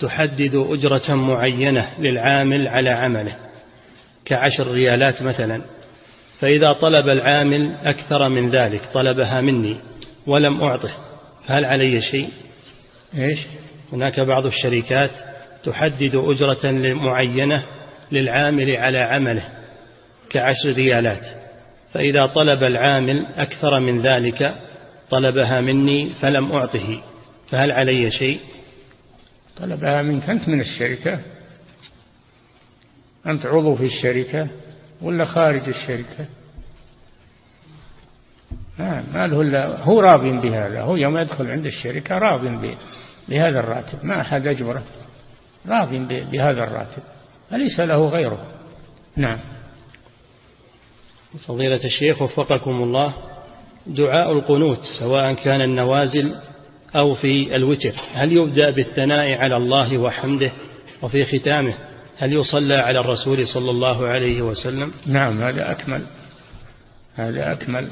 [0.00, 3.36] تحدد أجرة معينة للعامل على عمله
[4.24, 5.62] كعشر ريالات مثلا.
[6.38, 9.76] فإذا طلب العامل أكثر من ذلك طلبها مني
[10.26, 10.96] ولم أعطه
[11.46, 12.28] فهل علي شيء؟
[13.14, 13.38] إيش؟
[13.92, 15.31] هناك بعض الشركات
[15.64, 17.64] تحدد أجرة معينة
[18.12, 19.48] للعامل على عمله
[20.30, 21.26] كعشر ريالات.
[21.92, 24.56] فإذا طلب العامل أكثر من ذلك
[25.10, 27.02] طلبها مني فلم أعطه.
[27.48, 28.40] فهل علي شيء؟
[29.56, 31.20] طلبها منك أنت من الشركة.
[33.26, 34.48] أنت عضو في الشركة
[35.02, 36.26] ولا خارج الشركة؟
[38.78, 40.80] ما له إلا هو راض بهذا.
[40.80, 42.40] هو يوم يدخل عند الشركة راض
[43.28, 44.04] بهذا الراتب.
[44.04, 44.82] ما أحد أجبره.
[45.68, 47.02] راض بهذا الراتب
[47.50, 48.38] فليس له غيره؟
[49.16, 49.38] نعم.
[51.46, 53.14] فضيلة الشيخ وفقكم الله
[53.86, 56.34] دعاء القنوت سواء كان النوازل
[56.96, 60.52] أو في الوتر هل يبدأ بالثناء على الله وحمده
[61.02, 61.74] وفي ختامه؟
[62.18, 66.06] هل يصلى على الرسول صلى الله عليه وسلم؟ نعم هذا أكمل.
[67.14, 67.90] هذا أكمل.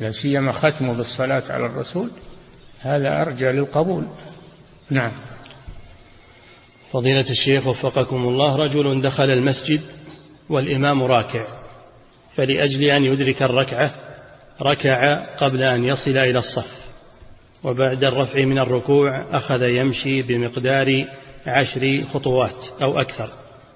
[0.00, 2.10] لا سيما ختمه بالصلاة على الرسول
[2.80, 4.06] هذا أرجى للقبول.
[4.90, 5.12] نعم.
[6.92, 9.80] فضيلة الشيخ وفقكم الله رجل دخل المسجد
[10.48, 11.46] والإمام راكع
[12.34, 13.94] فلأجل أن يدرك الركعة
[14.62, 16.78] ركع قبل أن يصل إلى الصف
[17.64, 21.04] وبعد الرفع من الركوع أخذ يمشي بمقدار
[21.46, 23.30] عشر خطوات أو أكثر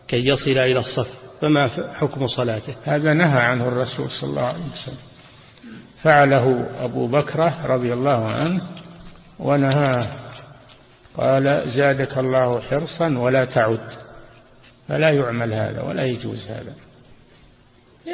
[0.08, 1.22] كي يصل إلى الصف.
[1.40, 4.96] فما حكم صلاته؟ هذا نهى عنه الرسول صلى الله عليه وسلم.
[6.02, 8.62] فعله أبو بكرة رضي الله عنه
[9.38, 10.21] ونهاه
[11.16, 13.88] قال زادك الله حرصا ولا تعد.
[14.88, 16.74] فلا يعمل هذا ولا يجوز هذا.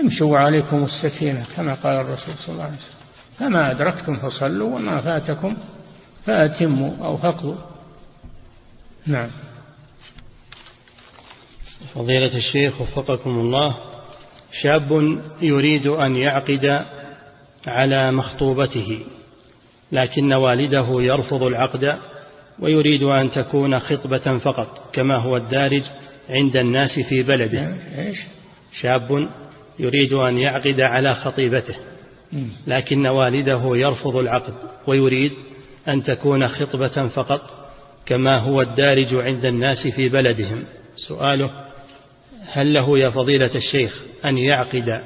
[0.00, 2.98] امشوا عليكم السكينة كما قال الرسول صلى الله عليه وسلم.
[3.38, 5.56] فما أدركتم فصلوا وما فاتكم
[6.26, 7.56] فأتموا أو فقضوا.
[9.06, 9.30] نعم.
[11.94, 13.76] فضيلة الشيخ وفقكم الله
[14.52, 16.84] شاب يريد أن يعقد
[17.66, 19.04] على مخطوبته
[19.92, 21.98] لكن والده يرفض العقد
[22.60, 25.82] ويريد أن تكون خطبة فقط كما هو الدارج
[26.30, 27.76] عند الناس في بلده.
[28.72, 29.28] شاب
[29.78, 31.76] يريد أن يعقد على خطيبته
[32.66, 34.54] لكن والده يرفض العقد
[34.86, 35.32] ويريد
[35.88, 37.70] أن تكون خطبة فقط
[38.06, 40.64] كما هو الدارج عند الناس في بلدهم.
[40.96, 41.50] سؤاله
[42.52, 45.00] هل له يا فضيلة الشيخ أن يعقد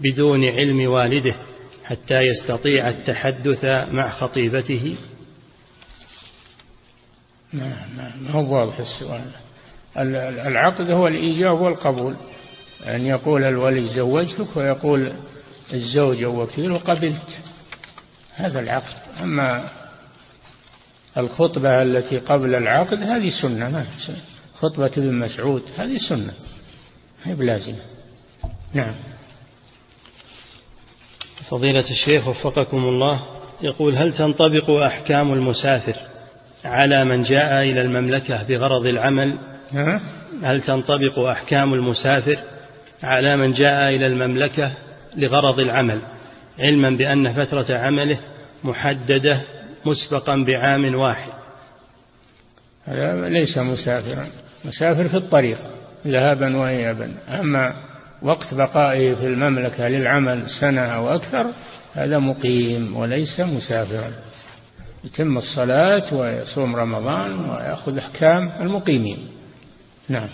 [0.00, 1.36] بدون علم والده
[1.84, 4.96] حتى يستطيع التحدث مع خطيبته؟
[7.52, 9.30] ما, هو واضح السؤال.
[10.46, 12.16] العقد هو الإيجاب والقبول.
[12.86, 15.12] أن يقول الولي زوجتك ويقول
[15.72, 17.40] الزوج أو وكيله قبلت
[18.34, 18.96] هذا العقد.
[19.22, 19.68] أما
[21.16, 23.86] الخطبة التي قبل العقد هذه سنة ما
[24.54, 26.32] خطبة ابن مسعود هذه سنة.
[27.24, 27.80] هي بلازمة.
[28.74, 28.94] نعم.
[31.48, 33.24] فضيلة الشيخ وفقكم الله
[33.62, 35.96] يقول هل تنطبق أحكام المسافر؟
[36.64, 39.38] على من جاء إلى المملكة بغرض العمل.
[40.42, 42.38] هل تنطبق أحكام المسافر
[43.02, 44.72] على من جاء إلى المملكة
[45.16, 46.00] لغرض العمل
[46.58, 48.18] علما بأن فترة عمله
[48.64, 49.42] محددة
[49.86, 51.32] مسبقا بعام واحد؟
[52.84, 54.26] هذا ليس مسافرا
[54.64, 55.58] مسافر في الطريق
[56.06, 57.74] ذهابا وإيابا أما
[58.22, 61.46] وقت بقائه في المملكة للعمل سنة أو أكثر
[61.94, 64.10] هذا مقيم وليس مسافرا.
[65.04, 69.18] يتم الصلاة ويصوم رمضان ويأخذ أحكام المقيمين.
[70.08, 70.28] نعم.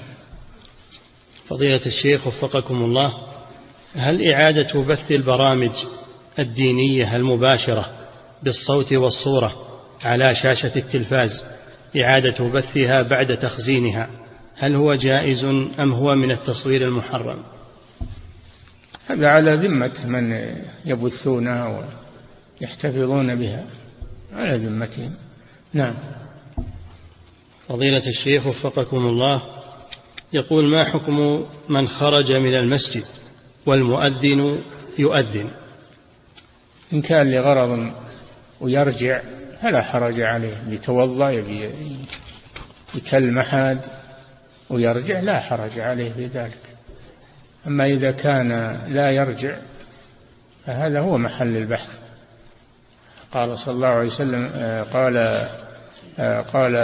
[1.49, 3.15] فضيلة الشيخ وفقكم الله
[3.95, 5.73] هل إعادة بث البرامج
[6.39, 7.91] الدينية المباشرة
[8.43, 9.55] بالصوت والصورة
[10.05, 11.31] على شاشة التلفاز
[11.97, 14.11] إعادة بثها بعد تخزينها
[14.57, 15.45] هل هو جائز
[15.79, 17.43] أم هو من التصوير المحرم؟
[19.07, 20.55] هذا على ذمة من
[20.85, 21.85] يبثونها
[22.61, 23.65] ويحتفظون بها.
[24.35, 25.15] على ذمتهم
[25.73, 25.95] نعم.
[27.69, 29.43] فضيلة الشيخ وفقكم الله
[30.33, 33.05] يقول ما حكم من خرج من المسجد
[33.67, 34.61] والمؤذن
[34.99, 35.51] يؤذن؟
[36.93, 37.93] إن كان لغرض
[38.61, 39.23] ويرجع
[39.63, 41.71] فلا حرج عليه يتوضأ يبي
[42.95, 43.79] يكلم أحد
[44.71, 46.61] ويرجع لا حرج عليه في ذلك.
[47.67, 48.49] أما إذا كان
[48.89, 49.57] لا يرجع
[50.67, 52.04] فهذا هو محل البحث.
[53.35, 54.49] قال صلى الله عليه وسلم
[54.93, 55.47] قال
[56.53, 56.77] قال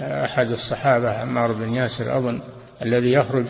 [0.00, 2.40] أحد الصحابة عمار بن ياسر أظن
[2.82, 3.46] الذي يخرج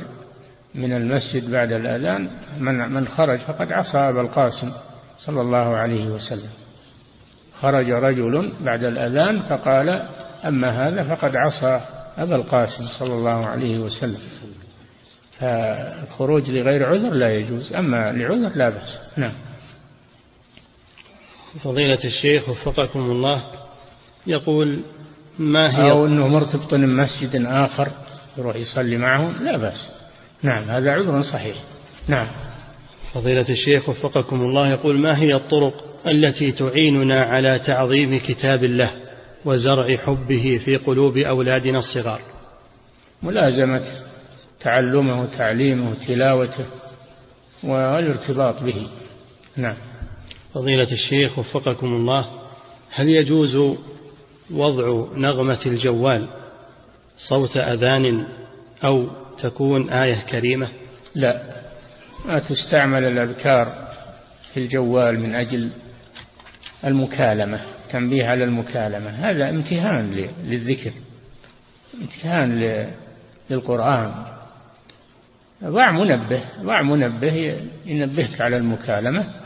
[0.75, 4.73] من المسجد بعد الأذان من من خرج فقد عصى أبا القاسم
[5.19, 6.51] صلى الله عليه وسلم.
[7.55, 9.89] خرج رجل بعد الأذان فقال
[10.45, 11.81] أما هذا فقد عصى
[12.19, 14.21] أبا القاسم صلى الله عليه وسلم.
[15.39, 18.99] فالخروج لغير عذر لا يجوز أما لعذر لا بأس.
[19.17, 19.33] نعم.
[21.61, 23.43] فضيلة الشيخ وفقكم الله
[24.27, 24.85] يقول
[25.39, 27.89] ما هي أو أنه مرتبط بمسجد آخر
[28.39, 29.91] يروح يصلي معهم لا بأس.
[30.43, 31.57] نعم هذا عذر صحيح.
[32.09, 32.29] نعم.
[33.15, 38.93] فضيلة الشيخ وفقكم الله يقول ما هي الطرق التي تعيننا على تعظيم كتاب الله
[39.45, 42.21] وزرع حبه في قلوب أولادنا الصغار؟
[43.23, 43.85] ملازمة
[44.61, 46.67] تعلمه وتعليمه وتلاوته
[47.65, 48.89] والارتباط به.
[49.57, 49.92] نعم.
[50.55, 52.29] فضيلة الشيخ وفقكم الله
[52.91, 53.77] هل يجوز
[54.51, 56.29] وضع نغمة الجوال
[57.17, 58.27] صوت أذان
[58.85, 60.69] أو تكون آية كريمة؟
[61.15, 61.63] لا.
[62.27, 63.89] ما تستعمل الأذكار
[64.53, 65.71] في الجوال من أجل
[66.85, 67.61] المكالمة
[67.91, 69.11] تنبيه على المكالمة.
[69.11, 70.93] هذا امتهان للذكر
[71.95, 72.83] امتهان
[73.51, 74.15] للقرآن.
[75.65, 77.57] ضع منبه ضع منبه
[77.87, 79.42] ينبهك على المكالمة.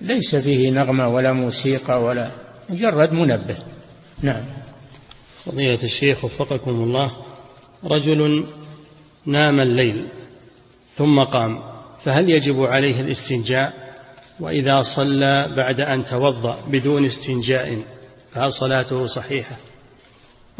[0.00, 2.30] ليس فيه نغمة ولا موسيقى ولا
[2.70, 3.56] مجرد منبه.
[4.22, 4.44] نعم.
[5.44, 7.16] فضيلة الشيخ وفقكم الله
[7.84, 8.46] رجل
[9.26, 10.06] نام الليل
[10.96, 11.58] ثم قام
[12.04, 13.88] فهل يجب عليه الاستنجاء؟
[14.40, 17.82] وإذا صلى بعد أن توضأ بدون استنجاء
[18.32, 19.56] فهل صلاته صحيحة؟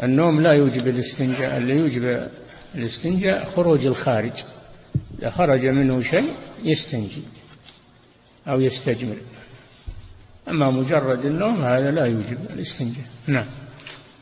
[0.03, 2.27] النوم لا يوجب الاستنجاء اللي يوجب
[2.75, 4.31] الاستنجاء خروج الخارج.
[5.19, 6.33] إذا خرج منه شيء
[6.63, 7.21] يستنجي.
[8.47, 9.15] أو يستجمر
[10.49, 13.05] أما مجرد النوم هذا لا يوجب الاستنجاء.
[13.27, 13.45] نعم.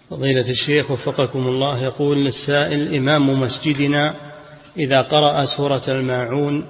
[0.09, 4.15] فضيلة الشيخ وفقكم الله يقول السائل إمام مسجدنا
[4.77, 6.65] إذا قرأ سورة الماعون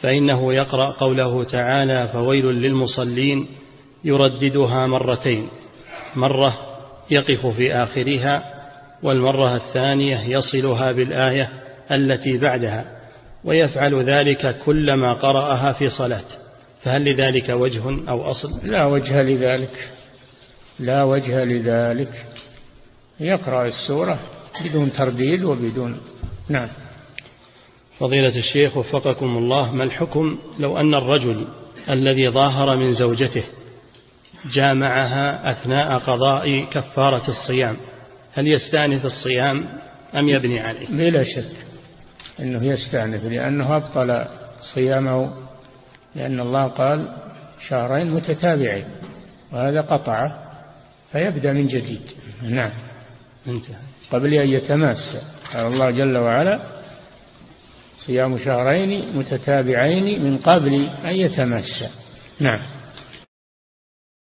[0.00, 3.46] فإنه يقرأ قوله تعالى فويل للمصلين
[4.04, 5.48] يرددها مرتين.
[6.16, 6.58] مرة
[7.10, 8.44] يقف في آخرها
[9.02, 11.50] والمرة الثانية يصلها بالآية
[11.92, 13.00] التي بعدها
[13.44, 16.39] ويفعل ذلك كلما قرأها في صلاة.
[16.82, 19.90] فهل لذلك وجه أو أصل؟ لا وجه لذلك.
[20.78, 22.26] لا وجه لذلك.
[23.20, 24.20] يقرأ السورة
[24.64, 26.00] بدون ترديد وبدون
[26.48, 26.68] نعم.
[27.98, 31.48] فضيلة الشيخ وفقكم الله ما الحكم لو أن الرجل
[31.90, 33.44] الذي ظاهر من زوجته
[34.52, 37.76] جامعها أثناء قضاء كفارة الصيام
[38.32, 39.66] هل يستأنف الصيام
[40.14, 41.66] أم يبني عليه؟ بلا شك
[42.40, 44.26] أنه يستأنف لأنه أبطل
[44.74, 45.32] صيامه
[46.14, 47.08] لأن الله قال
[47.68, 48.84] شهرين متتابعين
[49.52, 50.38] وهذا قطعه
[51.12, 52.02] فيبدأ من جديد.
[52.42, 52.72] نعم.
[53.46, 53.76] انتهى.
[54.10, 55.16] قبل أن يتماس
[55.52, 56.60] قال الله جل وعلا
[58.06, 61.84] صيام شهرين متتابعين من قبل أن يتماس.
[62.40, 62.79] نعم.